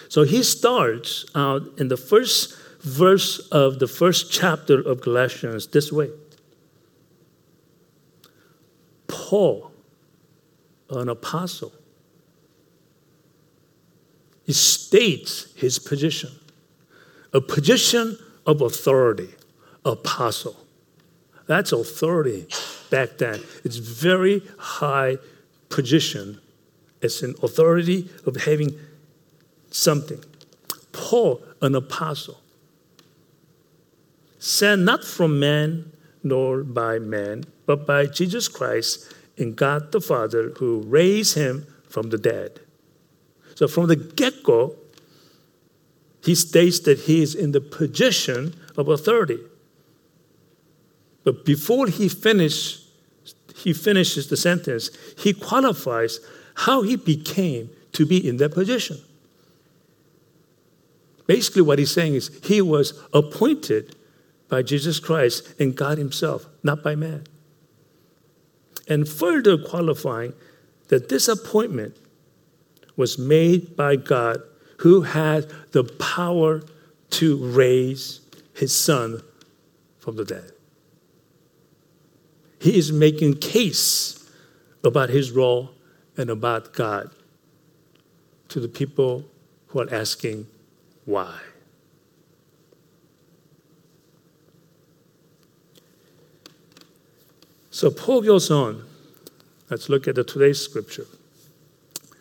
So 0.08 0.22
he 0.22 0.42
starts 0.42 1.26
out 1.34 1.62
in 1.78 1.88
the 1.88 1.96
first 1.96 2.56
verse 2.80 3.38
of 3.50 3.78
the 3.78 3.86
first 3.86 4.32
chapter 4.32 4.80
of 4.80 5.00
Galatians 5.02 5.66
this 5.68 5.92
way 5.92 6.10
Paul, 9.08 9.72
an 10.88 11.08
apostle, 11.08 11.72
he 14.50 14.54
states 14.54 15.46
his 15.54 15.78
position 15.78 16.28
a 17.32 17.40
position 17.40 18.18
of 18.44 18.60
authority, 18.60 19.28
apostle. 19.84 20.56
That's 21.46 21.70
authority 21.70 22.48
back 22.90 23.18
then. 23.18 23.38
It's 23.62 23.76
very 23.76 24.42
high 24.58 25.18
position. 25.68 26.40
It's 27.00 27.22
an 27.22 27.36
authority 27.44 28.10
of 28.26 28.34
having 28.38 28.76
something. 29.70 30.18
Paul, 30.90 31.40
an 31.62 31.76
apostle, 31.76 32.40
sent 34.40 34.82
not 34.82 35.04
from 35.04 35.38
man 35.38 35.92
nor 36.24 36.64
by 36.64 36.98
man, 36.98 37.44
but 37.66 37.86
by 37.86 38.06
Jesus 38.06 38.48
Christ 38.48 39.14
and 39.38 39.54
God 39.54 39.92
the 39.92 40.00
Father 40.00 40.50
who 40.56 40.80
raised 40.80 41.36
him 41.36 41.68
from 41.88 42.10
the 42.10 42.18
dead. 42.18 42.58
So 43.61 43.68
from 43.68 43.88
the 43.88 43.96
get 43.96 44.42
go, 44.42 44.75
he 46.25 46.35
states 46.35 46.81
that 46.81 47.01
he 47.01 47.23
is 47.23 47.35
in 47.35 47.53
the 47.53 47.61
position 47.61 48.59
of 48.79 48.88
authority. 48.88 49.38
But 51.25 51.44
before 51.44 51.87
he 51.87 52.09
finish, 52.09 52.81
he 53.55 53.75
finishes 53.75 54.29
the 54.29 54.38
sentence, 54.38 54.88
he 55.18 55.35
qualifies 55.35 56.20
how 56.55 56.81
he 56.81 56.96
became 56.96 57.68
to 57.92 58.07
be 58.07 58.27
in 58.27 58.38
that 58.38 58.55
position. 58.55 58.96
Basically, 61.27 61.61
what 61.61 61.79
he's 61.79 61.92
saying 61.92 62.14
is 62.14 62.31
he 62.42 62.62
was 62.62 62.99
appointed 63.12 63.94
by 64.49 64.62
Jesus 64.62 64.99
Christ 64.99 65.61
and 65.61 65.77
God 65.77 65.99
Himself, 65.99 66.46
not 66.62 66.83
by 66.83 66.94
man. 66.94 67.25
And 68.88 69.07
further 69.07 69.59
qualifying 69.59 70.33
that 70.88 71.11
this 71.11 71.29
appointment 71.29 71.99
was 73.00 73.18
made 73.18 73.74
by 73.76 73.96
God 73.96 74.42
who 74.76 75.00
had 75.00 75.46
the 75.72 75.84
power 75.84 76.62
to 77.08 77.36
raise 77.38 78.20
His 78.54 78.76
Son 78.76 79.22
from 79.98 80.16
the 80.16 80.24
dead. 80.24 80.52
He 82.60 82.76
is 82.76 82.92
making 82.92 83.38
case 83.38 84.30
about 84.84 85.08
his 85.08 85.30
role 85.30 85.70
and 86.18 86.28
about 86.28 86.74
God 86.74 87.10
to 88.48 88.60
the 88.60 88.68
people 88.68 89.24
who 89.68 89.80
are 89.80 89.92
asking 89.92 90.46
why. 91.06 91.40
So 97.70 97.90
Paul 97.90 98.20
goes 98.20 98.50
on. 98.50 98.84
Let's 99.70 99.88
look 99.88 100.06
at 100.06 100.16
the 100.16 100.24
today's 100.24 100.60
scripture. 100.60 101.06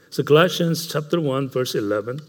So 0.09 0.23
Galatians 0.23 0.87
chapter 0.87 1.21
1 1.21 1.49
verse 1.49 1.75
11. 1.75 2.21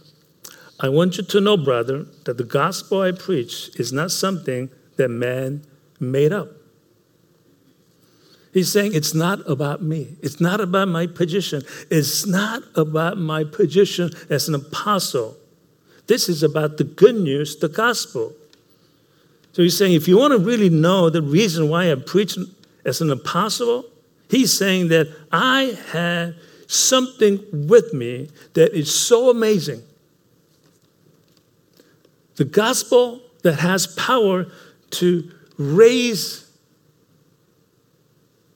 I 0.81 0.89
want 0.89 1.19
you 1.19 1.25
to 1.25 1.41
know, 1.41 1.57
brother, 1.57 2.07
that 2.25 2.39
the 2.39 2.45
gospel 2.45 3.03
I 3.03 3.13
preach 3.13 3.71
is 3.79 3.93
not 3.93 4.11
something 4.11 4.71
that 4.97 5.09
man 5.09 5.65
made 5.99 6.33
up. 6.33 6.49
He's 8.53 8.73
saying 8.73 8.93
it's 8.95 9.15
not 9.15 9.49
about 9.49 9.83
me. 9.83 10.17
It's 10.23 10.41
not 10.41 10.61
about 10.61 10.89
my 10.89 11.07
position. 11.07 11.63
It's 11.91 12.27
not 12.27 12.63
about 12.75 13.17
my 13.17 13.45
position 13.45 14.11
as 14.29 14.49
an 14.49 14.55
apostle. 14.55 15.37
This 16.07 16.29
is 16.29 16.43
about 16.43 16.77
the 16.77 16.85
good 16.85 17.15
news, 17.15 17.57
the 17.57 17.69
gospel. 17.69 18.33
So 19.53 19.63
he's 19.63 19.79
saying 19.79 19.95
if 19.95 20.09
you 20.09 20.19
want 20.19 20.33
to 20.33 20.39
really 20.39 20.69
know 20.69 21.11
the 21.11 21.23
reason 21.23 21.69
why 21.69 21.93
I 21.93 21.95
preach 21.95 22.37
as 22.85 23.01
an 23.01 23.11
apostle, 23.11 23.85
he's 24.29 24.57
saying 24.57 24.89
that 24.89 25.15
I 25.31 25.77
have 25.93 26.35
something 26.71 27.45
with 27.53 27.93
me 27.93 28.29
that 28.55 28.73
is 28.73 28.95
so 28.95 29.29
amazing. 29.29 29.83
The 32.37 32.45
gospel 32.45 33.21
that 33.43 33.59
has 33.59 33.89
power 33.89 34.47
to 34.91 35.31
raise 35.59 36.49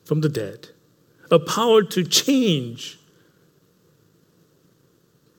from 0.05 0.21
the 0.21 0.29
dead, 0.29 0.69
a 1.31 1.39
power 1.39 1.83
to 1.83 2.05
change, 2.05 2.99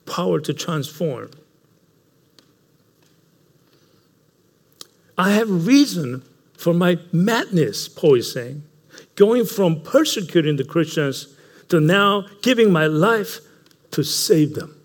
power 0.04 0.38
to 0.40 0.52
transform. 0.52 1.30
I 5.16 5.30
have 5.30 5.66
reason 5.66 6.22
for 6.58 6.74
my 6.74 6.98
madness, 7.10 7.88
Paul 7.88 8.16
is 8.16 8.30
saying, 8.30 8.64
going 9.14 9.46
from 9.46 9.80
persecuting 9.80 10.56
the 10.56 10.64
Christians 10.64 11.35
to 11.68 11.80
now 11.80 12.26
giving 12.42 12.72
my 12.72 12.86
life 12.86 13.40
to 13.90 14.02
save 14.02 14.54
them 14.54 14.80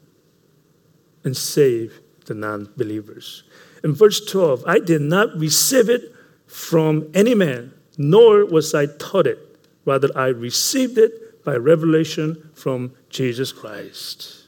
and 1.24 1.36
save 1.36 2.00
the 2.26 2.34
non 2.34 2.70
believers. 2.78 3.44
In 3.84 3.94
verse 3.94 4.24
12, 4.26 4.64
I 4.68 4.80
did 4.80 5.02
not 5.02 5.36
receive 5.38 5.90
it 5.90 6.14
from 6.48 7.10
any 7.14 7.36
man, 7.36 7.74
nor 7.98 8.46
was 8.46 8.74
I 8.74 8.86
taught 8.86 9.28
it 9.28 9.52
Rather, 9.86 10.10
I 10.16 10.28
received 10.28 10.98
it 10.98 11.44
by 11.44 11.56
revelation 11.56 12.50
from 12.54 12.94
Jesus 13.10 13.52
Christ. 13.52 14.48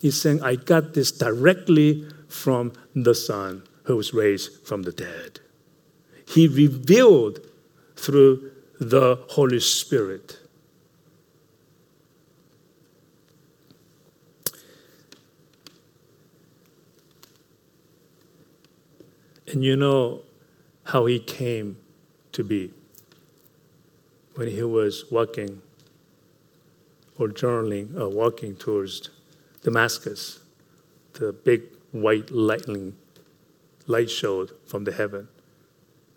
He's 0.00 0.20
saying, 0.20 0.42
I 0.42 0.54
got 0.54 0.94
this 0.94 1.10
directly 1.10 2.06
from 2.28 2.72
the 2.94 3.14
Son 3.14 3.64
who 3.84 3.96
was 3.96 4.14
raised 4.14 4.66
from 4.66 4.82
the 4.82 4.92
dead. 4.92 5.40
He 6.26 6.46
revealed 6.46 7.40
through 7.96 8.52
the 8.78 9.18
Holy 9.30 9.60
Spirit. 9.60 10.38
And 19.50 19.64
you 19.64 19.74
know 19.74 20.22
how 20.84 21.06
he 21.06 21.18
came 21.18 21.76
to 22.32 22.44
be 22.44 22.72
when 24.34 24.46
he 24.46 24.62
was 24.62 25.10
walking 25.10 25.60
or 27.18 27.28
journaling 27.28 27.98
or 27.98 28.08
walking 28.08 28.54
towards 28.54 29.10
Damascus, 29.62 30.38
the 31.14 31.32
big 31.32 31.62
white 31.90 32.30
lightning 32.30 32.94
light 33.88 34.08
showed 34.08 34.52
from 34.66 34.84
the 34.84 34.92
heaven, 34.92 35.26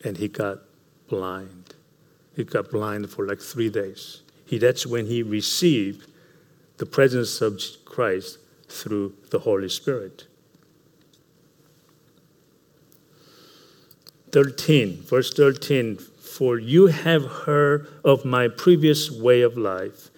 and 0.03 0.17
he 0.17 0.27
got 0.27 0.59
blind. 1.07 1.73
He 2.35 2.43
got 2.43 2.69
blind 2.69 3.09
for 3.09 3.25
like 3.25 3.41
three 3.41 3.69
days. 3.69 4.21
He, 4.45 4.59
that's 4.59 4.85
when 4.85 5.07
he 5.07 5.23
received 5.23 6.07
the 6.77 6.85
presence 6.85 7.41
of 7.41 7.59
Christ 7.83 8.37
through 8.69 9.15
the 9.31 9.39
Holy 9.39 9.69
Spirit. 9.69 10.27
13, 14.33 15.03
verse 15.03 15.31
13 15.33 15.97
for 16.33 16.57
you 16.57 16.87
have 16.87 17.23
heard 17.23 17.87
of 18.03 18.25
my 18.25 18.47
previous 18.47 19.11
way 19.11 19.43
of 19.43 19.55
life 19.55 20.09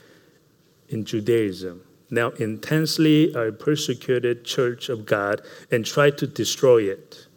in 0.87 1.03
Judaism, 1.03 1.81
now 2.09 2.29
intensely 2.31 3.35
I 3.35 3.49
persecuted 3.49 4.45
church 4.45 4.87
of 4.87 5.05
God 5.05 5.41
and 5.69 5.85
tried 5.85 6.17
to 6.19 6.27
destroy 6.27 6.83
it. 6.83 7.27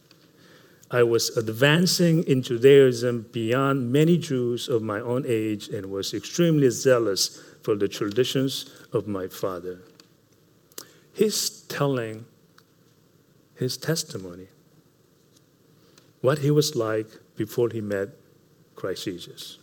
I 0.92 1.02
was 1.02 1.36
advancing 1.36 2.22
in 2.22 2.42
Judaism 2.42 3.26
beyond 3.32 3.92
many 3.92 4.16
Jews 4.16 4.68
of 4.68 4.80
my 4.80 5.00
own 5.00 5.24
age 5.26 5.68
and 5.68 5.90
was 5.90 6.14
extremely 6.14 6.70
zealous 6.70 7.42
for 7.62 7.74
the 7.74 7.88
traditions 7.88 8.70
of 8.92 9.08
my 9.08 9.26
father. 9.26 9.80
He's 11.12 11.50
telling 11.62 12.26
his 13.56 13.76
testimony, 13.76 14.46
what 16.20 16.38
he 16.38 16.50
was 16.50 16.74
like 16.74 17.06
before 17.36 17.70
he 17.70 17.80
met 17.80 18.08
Christ 18.74 19.04
Jesus. 19.04 19.58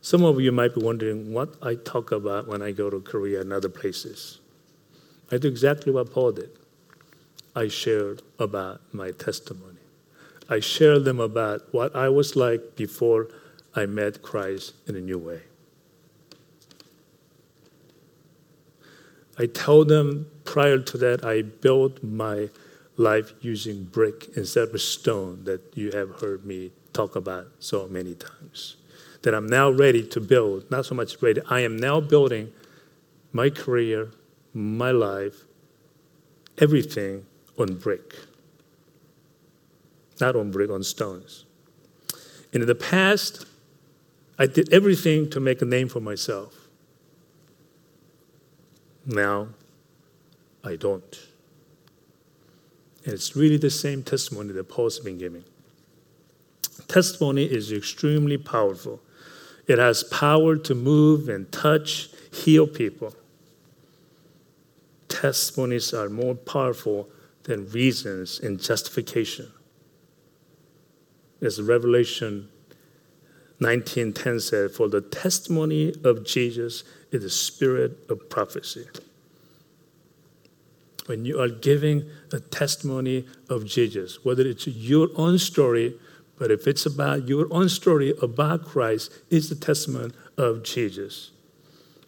Some 0.00 0.24
of 0.24 0.40
you 0.40 0.52
might 0.52 0.74
be 0.74 0.82
wondering 0.82 1.32
what 1.32 1.56
I 1.60 1.74
talk 1.74 2.12
about 2.12 2.46
when 2.46 2.62
I 2.62 2.70
go 2.70 2.90
to 2.90 3.00
Korea 3.00 3.40
and 3.40 3.52
other 3.52 3.68
places. 3.68 4.38
I 5.32 5.38
do 5.38 5.48
exactly 5.48 5.92
what 5.92 6.12
Paul 6.12 6.32
did. 6.32 6.50
I 7.56 7.68
shared 7.68 8.22
about 8.38 8.82
my 8.92 9.10
testimony. 9.10 9.80
I 10.48 10.60
shared 10.60 11.04
them 11.04 11.18
about 11.18 11.62
what 11.72 11.96
I 11.96 12.08
was 12.08 12.36
like 12.36 12.76
before 12.76 13.28
I 13.74 13.86
met 13.86 14.22
Christ 14.22 14.74
in 14.86 14.94
a 14.94 15.00
new 15.00 15.18
way. 15.18 15.40
I 19.38 19.46
told 19.46 19.88
them 19.88 20.30
prior 20.44 20.78
to 20.78 20.98
that 20.98 21.24
I 21.24 21.42
built 21.42 22.02
my 22.02 22.48
life 22.96 23.32
using 23.40 23.84
brick 23.84 24.28
instead 24.36 24.68
of 24.68 24.80
stone 24.80 25.44
that 25.44 25.60
you 25.74 25.90
have 25.92 26.20
heard 26.20 26.44
me 26.44 26.70
talk 26.92 27.16
about 27.16 27.46
so 27.58 27.86
many 27.88 28.14
times. 28.14 28.76
That 29.22 29.34
I'm 29.34 29.46
now 29.46 29.70
ready 29.70 30.06
to 30.08 30.20
build, 30.20 30.70
not 30.70 30.86
so 30.86 30.94
much 30.94 31.20
ready, 31.20 31.40
I 31.48 31.60
am 31.60 31.76
now 31.76 32.00
building 32.00 32.52
my 33.32 33.50
career, 33.50 34.10
my 34.54 34.90
life, 34.90 35.44
everything 36.58 37.26
on 37.58 37.74
brick, 37.74 38.14
not 40.20 40.36
on 40.36 40.50
brick, 40.50 40.70
on 40.70 40.82
stones. 40.82 41.44
And 42.52 42.62
in 42.62 42.66
the 42.66 42.74
past, 42.74 43.46
I 44.38 44.46
did 44.46 44.72
everything 44.72 45.28
to 45.30 45.40
make 45.40 45.60
a 45.60 45.64
name 45.64 45.88
for 45.88 46.00
myself. 46.00 46.68
Now, 49.04 49.48
I 50.64 50.76
don't. 50.76 51.18
And 53.06 53.14
it's 53.14 53.36
really 53.36 53.56
the 53.56 53.70
same 53.70 54.02
testimony 54.02 54.52
that 54.52 54.68
Paul's 54.68 54.98
been 54.98 55.16
giving. 55.16 55.44
Testimony 56.88 57.44
is 57.44 57.70
extremely 57.70 58.36
powerful. 58.36 59.00
It 59.68 59.78
has 59.78 60.02
power 60.02 60.56
to 60.56 60.74
move 60.74 61.28
and 61.28 61.50
touch, 61.52 62.10
heal 62.32 62.66
people. 62.66 63.14
Testimonies 65.08 65.94
are 65.94 66.08
more 66.08 66.34
powerful 66.34 67.08
than 67.44 67.70
reasons 67.70 68.40
and 68.40 68.60
justification. 68.60 69.52
As 71.40 71.62
Revelation 71.62 72.48
19:10 73.60 74.40
said, 74.40 74.72
"For 74.72 74.88
the 74.88 75.00
testimony 75.00 75.94
of 76.02 76.24
Jesus 76.24 76.82
is 77.12 77.22
the 77.22 77.30
spirit 77.30 78.04
of 78.08 78.28
prophecy." 78.28 78.88
When 81.06 81.24
you 81.24 81.40
are 81.40 81.48
giving 81.48 82.08
a 82.32 82.40
testimony 82.40 83.26
of 83.48 83.64
Jesus, 83.64 84.24
whether 84.24 84.42
it's 84.42 84.66
your 84.66 85.08
own 85.14 85.38
story, 85.38 85.94
but 86.38 86.50
if 86.50 86.66
it's 86.66 86.84
about 86.84 87.28
your 87.28 87.46
own 87.50 87.68
story 87.68 88.12
about 88.20 88.64
Christ, 88.64 89.12
it's 89.30 89.48
the 89.48 89.54
testimony 89.54 90.12
of 90.36 90.62
Jesus. 90.62 91.30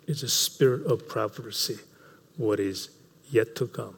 It's 0.06 0.22
a 0.22 0.28
spirit 0.28 0.84
of 0.86 1.08
prophecy, 1.08 1.78
what 2.36 2.58
is 2.60 2.90
yet 3.30 3.54
to 3.56 3.66
come. 3.66 3.96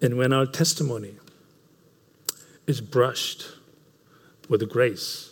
And 0.00 0.16
when 0.16 0.32
our 0.32 0.46
testimony 0.46 1.14
is 2.66 2.80
brushed 2.80 3.46
with 4.48 4.68
grace, 4.68 5.31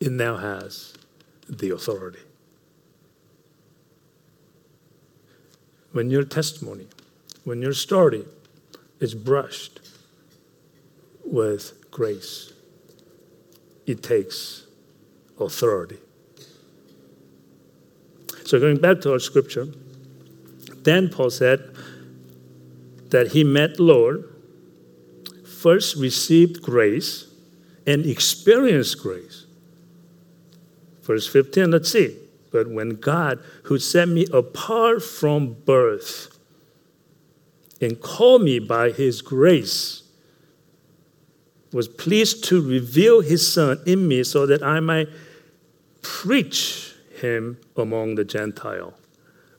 it 0.00 0.12
now 0.12 0.36
has 0.36 0.94
the 1.48 1.70
authority. 1.70 2.20
When 5.92 6.10
your 6.10 6.24
testimony, 6.24 6.86
when 7.44 7.62
your 7.62 7.72
story 7.72 8.24
is 9.00 9.14
brushed 9.14 9.80
with 11.24 11.90
grace, 11.90 12.52
it 13.86 14.02
takes 14.02 14.66
authority. 15.40 15.98
So, 18.44 18.58
going 18.60 18.78
back 18.78 19.00
to 19.02 19.12
our 19.12 19.18
scripture, 19.18 19.66
then 20.82 21.08
Paul 21.08 21.30
said 21.30 21.74
that 23.10 23.28
he 23.28 23.44
met 23.44 23.80
Lord, 23.80 24.24
first 25.44 25.96
received 25.96 26.62
grace, 26.62 27.26
and 27.86 28.06
experienced 28.06 29.02
grace. 29.02 29.46
Verse 31.08 31.26
15, 31.26 31.70
let's 31.70 31.90
see. 31.90 32.18
But 32.52 32.68
when 32.68 32.90
God, 32.90 33.42
who 33.64 33.78
set 33.78 34.08
me 34.10 34.26
apart 34.30 35.02
from 35.02 35.54
birth 35.64 36.38
and 37.80 37.98
called 37.98 38.42
me 38.42 38.58
by 38.58 38.90
his 38.90 39.22
grace, 39.22 40.02
was 41.72 41.88
pleased 41.88 42.44
to 42.44 42.60
reveal 42.60 43.22
his 43.22 43.50
son 43.50 43.80
in 43.86 44.06
me 44.06 44.22
so 44.22 44.44
that 44.44 44.62
I 44.62 44.80
might 44.80 45.08
preach 46.02 46.94
him 47.18 47.58
among 47.74 48.16
the 48.16 48.24
Gentiles. 48.24 48.92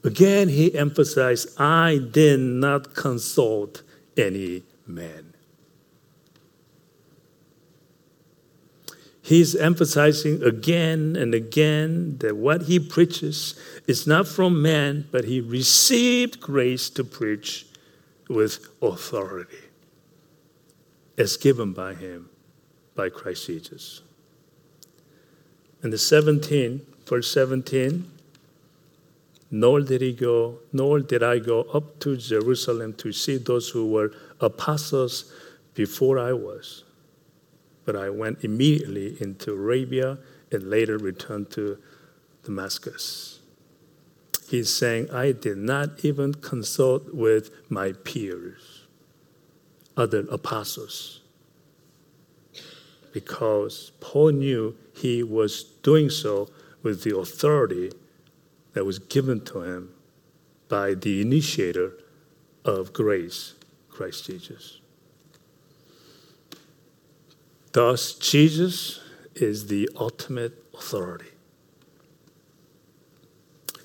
Again, 0.03 0.49
he 0.49 0.75
emphasized, 0.75 1.59
I 1.59 1.99
did 2.11 2.39
not 2.39 2.93
consult 2.93 3.81
any 4.15 4.63
man. 4.85 5.28
He's 9.29 9.55
emphasizing 9.55 10.41
again 10.41 11.15
and 11.15 11.35
again 11.35 12.17
that 12.17 12.35
what 12.35 12.63
he 12.63 12.79
preaches 12.79 13.53
is 13.85 14.07
not 14.07 14.27
from 14.27 14.59
man, 14.59 15.07
but 15.11 15.25
he 15.25 15.39
received 15.39 16.39
grace 16.39 16.89
to 16.89 17.03
preach 17.03 17.67
with 18.27 18.69
authority 18.81 19.65
as 21.15 21.37
given 21.37 21.73
by 21.73 21.93
him, 21.93 22.31
by 22.95 23.09
Christ 23.09 23.45
Jesus. 23.45 24.01
And 25.83 25.93
the 25.93 25.99
17, 25.99 26.83
verse 27.05 27.31
17, 27.31 28.09
nor 29.51 29.81
did 29.81 30.01
he 30.01 30.11
go, 30.11 30.57
nor 30.73 31.01
did 31.01 31.21
I 31.21 31.37
go 31.37 31.67
up 31.71 31.99
to 31.99 32.17
Jerusalem 32.17 32.93
to 32.93 33.11
see 33.11 33.37
those 33.37 33.69
who 33.69 33.91
were 33.91 34.11
apostles 34.41 35.31
before 35.75 36.17
I 36.17 36.33
was. 36.33 36.83
But 37.89 37.95
I 37.95 38.11
went 38.11 38.43
immediately 38.43 39.17
into 39.19 39.51
Arabia 39.51 40.19
and 40.51 40.69
later 40.69 40.99
returned 40.99 41.49
to 41.53 41.79
Damascus. 42.43 43.39
He's 44.47 44.71
saying, 44.71 45.09
I 45.09 45.31
did 45.31 45.57
not 45.57 46.05
even 46.05 46.35
consult 46.35 47.15
with 47.15 47.49
my 47.67 47.93
peers, 47.93 48.85
other 49.97 50.27
apostles, 50.29 51.21
because 53.11 53.91
Paul 53.99 54.33
knew 54.33 54.77
he 54.93 55.23
was 55.23 55.63
doing 55.81 56.11
so 56.11 56.47
with 56.83 57.01
the 57.03 57.17
authority 57.17 57.91
that 58.73 58.85
was 58.85 58.99
given 58.99 59.41
to 59.45 59.61
him 59.61 59.89
by 60.67 60.93
the 60.93 61.21
initiator 61.21 61.93
of 62.63 62.93
grace, 62.93 63.55
Christ 63.89 64.27
Jesus. 64.27 64.78
Thus, 67.71 68.13
Jesus 68.13 68.99
is 69.35 69.67
the 69.67 69.89
ultimate 69.95 70.63
authority. 70.73 71.29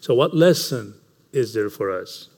So, 0.01 0.15
what 0.15 0.35
lesson 0.35 0.95
is 1.33 1.55
there 1.55 1.71
for 1.71 1.91
us? 1.91 2.29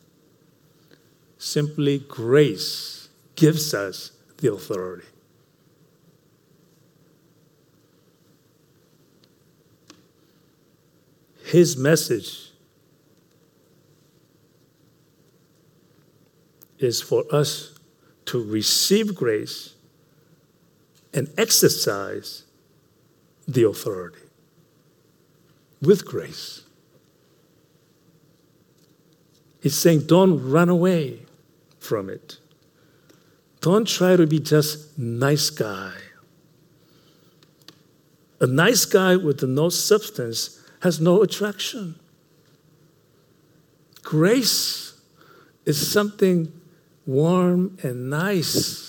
Simply, 1.38 1.99
grace 1.99 3.09
gives 3.36 3.74
us 3.74 4.12
the 4.38 4.53
authority. 4.53 5.07
His 11.44 11.76
message 11.76 12.51
is 16.78 17.01
for 17.01 17.24
us 17.30 17.78
to 18.26 18.42
receive 18.42 19.14
grace 19.14 19.75
and 21.16 21.32
exercise 21.36 22.44
the 23.48 23.64
authority 23.64 24.20
with 25.80 26.06
grace. 26.06 26.62
He's 29.60 29.76
saying, 29.76 30.06
don't 30.06 30.48
run 30.48 30.68
away 30.68 31.20
from 31.80 32.08
it. 32.08 32.38
Don't 33.60 33.88
try 33.88 34.14
to 34.14 34.26
be 34.26 34.38
just 34.38 34.96
nice 34.98 35.50
guy. 35.50 35.92
A 38.40 38.46
nice 38.46 38.84
guy 38.84 39.16
with 39.16 39.42
no 39.42 39.70
substance 39.70 40.60
has 40.82 41.00
no 41.00 41.22
attraction. 41.22 41.96
Grace 44.02 45.00
is 45.64 45.90
something 45.90 46.52
warm 47.06 47.76
and 47.82 48.10
nice. 48.10 48.86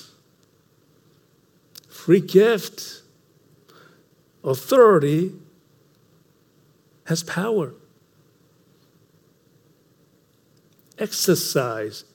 Free 2.08 2.22
gift. 2.22 3.02
Authority 4.42 5.34
has 7.04 7.22
power. 7.22 7.74
Exercise 10.98 12.06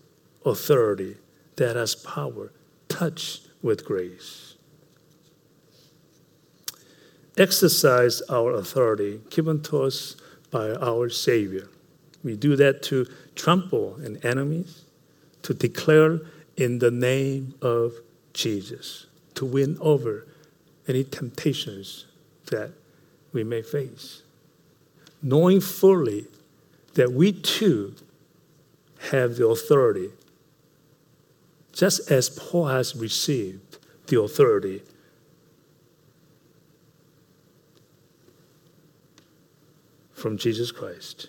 authority 0.46 1.18
that 1.56 1.76
has 1.76 1.94
power, 1.94 2.52
touched 2.88 3.48
with 3.60 3.84
grace. 3.84 4.54
Exercise 7.36 8.22
our 8.30 8.52
authority 8.54 9.20
given 9.28 9.60
to 9.64 9.82
us 9.82 10.16
by 10.50 10.70
our 10.70 11.10
Savior. 11.10 11.68
We 12.24 12.38
do 12.38 12.56
that 12.56 12.82
to 12.84 13.06
trample 13.34 13.96
an 13.96 14.16
enemies, 14.24 14.86
to 15.42 15.52
declare 15.52 16.20
in 16.56 16.78
the 16.78 16.90
name 16.90 17.52
of 17.60 17.92
Jesus, 18.32 19.04
to 19.34 19.44
win 19.44 19.76
over 19.80 20.26
any 20.88 21.04
temptations 21.04 22.06
that 22.46 22.72
we 23.32 23.44
may 23.44 23.62
face. 23.62 24.22
Knowing 25.22 25.60
fully 25.60 26.26
that 26.94 27.12
we 27.12 27.32
too 27.32 27.94
have 29.10 29.36
the 29.36 29.46
authority, 29.46 30.10
just 31.72 32.10
as 32.10 32.28
Paul 32.28 32.66
has 32.66 32.94
received 32.94 33.78
the 34.08 34.20
authority 34.20 34.82
from 40.12 40.36
Jesus 40.36 40.70
Christ. 40.70 41.28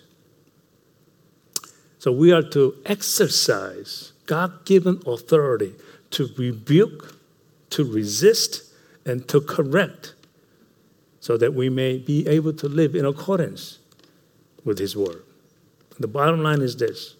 So 1.98 2.12
we 2.12 2.32
are 2.32 2.42
to 2.50 2.76
exercise 2.84 4.12
God 4.26 4.64
given 4.64 5.00
authority 5.06 5.74
to 6.10 6.28
rebuke, 6.36 7.13
to 7.74 7.84
resist, 7.84 8.72
and 9.06 9.28
to 9.28 9.40
correct 9.40 10.14
so 11.20 11.36
that 11.36 11.54
we 11.54 11.68
may 11.68 11.98
be 11.98 12.26
able 12.26 12.52
to 12.52 12.68
live 12.68 12.94
in 12.94 13.04
accordance 13.04 13.78
with 14.64 14.78
His 14.78 14.96
Word. 14.96 15.22
The 15.98 16.08
bottom 16.08 16.42
line 16.42 16.60
is 16.62 16.76
this 16.76 17.16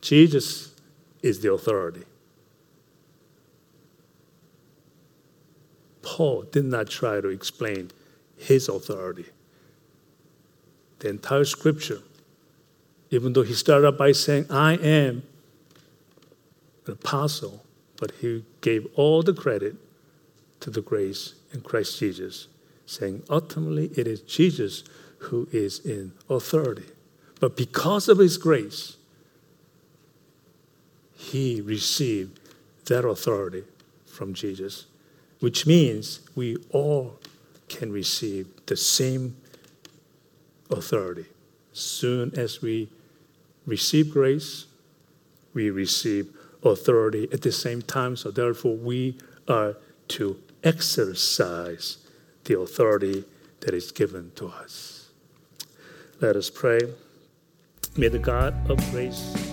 Jesus 0.00 0.74
is 1.22 1.40
the 1.40 1.52
authority. 1.52 2.04
Paul 6.02 6.42
did 6.42 6.64
not 6.64 6.88
try 6.88 7.20
to 7.20 7.28
explain 7.28 7.90
his 8.36 8.68
authority. 8.68 9.26
The 11.00 11.10
entire 11.10 11.44
scripture 11.44 12.00
even 13.10 13.32
though 13.32 13.42
he 13.42 13.54
started 13.54 13.92
by 13.92 14.12
saying, 14.12 14.46
I 14.50 14.74
am 14.74 15.22
an 16.86 16.92
apostle, 16.92 17.64
but 17.98 18.12
he 18.20 18.44
gave 18.60 18.86
all 18.94 19.22
the 19.22 19.34
credit 19.34 19.76
to 20.60 20.70
the 20.70 20.80
grace 20.80 21.34
in 21.52 21.60
Christ 21.60 21.98
Jesus, 21.98 22.48
saying, 22.86 23.22
ultimately, 23.28 23.90
it 23.96 24.06
is 24.06 24.20
Jesus 24.20 24.84
who 25.18 25.48
is 25.52 25.80
in 25.80 26.12
authority. 26.30 26.86
But 27.40 27.56
because 27.56 28.08
of 28.08 28.18
his 28.18 28.36
grace, 28.36 28.96
he 31.14 31.60
received 31.60 32.38
that 32.86 33.06
authority 33.06 33.64
from 34.06 34.34
Jesus, 34.34 34.86
which 35.40 35.66
means 35.66 36.20
we 36.34 36.56
all 36.70 37.18
can 37.68 37.92
receive 37.92 38.48
the 38.66 38.76
same 38.76 39.36
authority 40.70 41.26
soon 41.72 42.36
as 42.36 42.60
we 42.60 42.88
receive 43.66 44.10
grace, 44.10 44.66
we 45.54 45.70
receive 45.70 46.34
authority 46.62 47.28
at 47.32 47.42
the 47.42 47.52
same 47.52 47.82
time. 47.82 48.16
So, 48.16 48.30
therefore, 48.30 48.76
we 48.76 49.18
are 49.46 49.76
to 50.08 50.40
exercise 50.64 51.98
the 52.44 52.58
authority 52.58 53.24
that 53.60 53.74
is 53.74 53.92
given 53.92 54.32
to 54.36 54.48
us. 54.48 55.10
Let 56.20 56.36
us 56.36 56.50
pray. 56.50 56.80
May 57.96 58.08
the 58.08 58.18
God 58.18 58.54
of 58.70 58.78
grace 58.90 59.47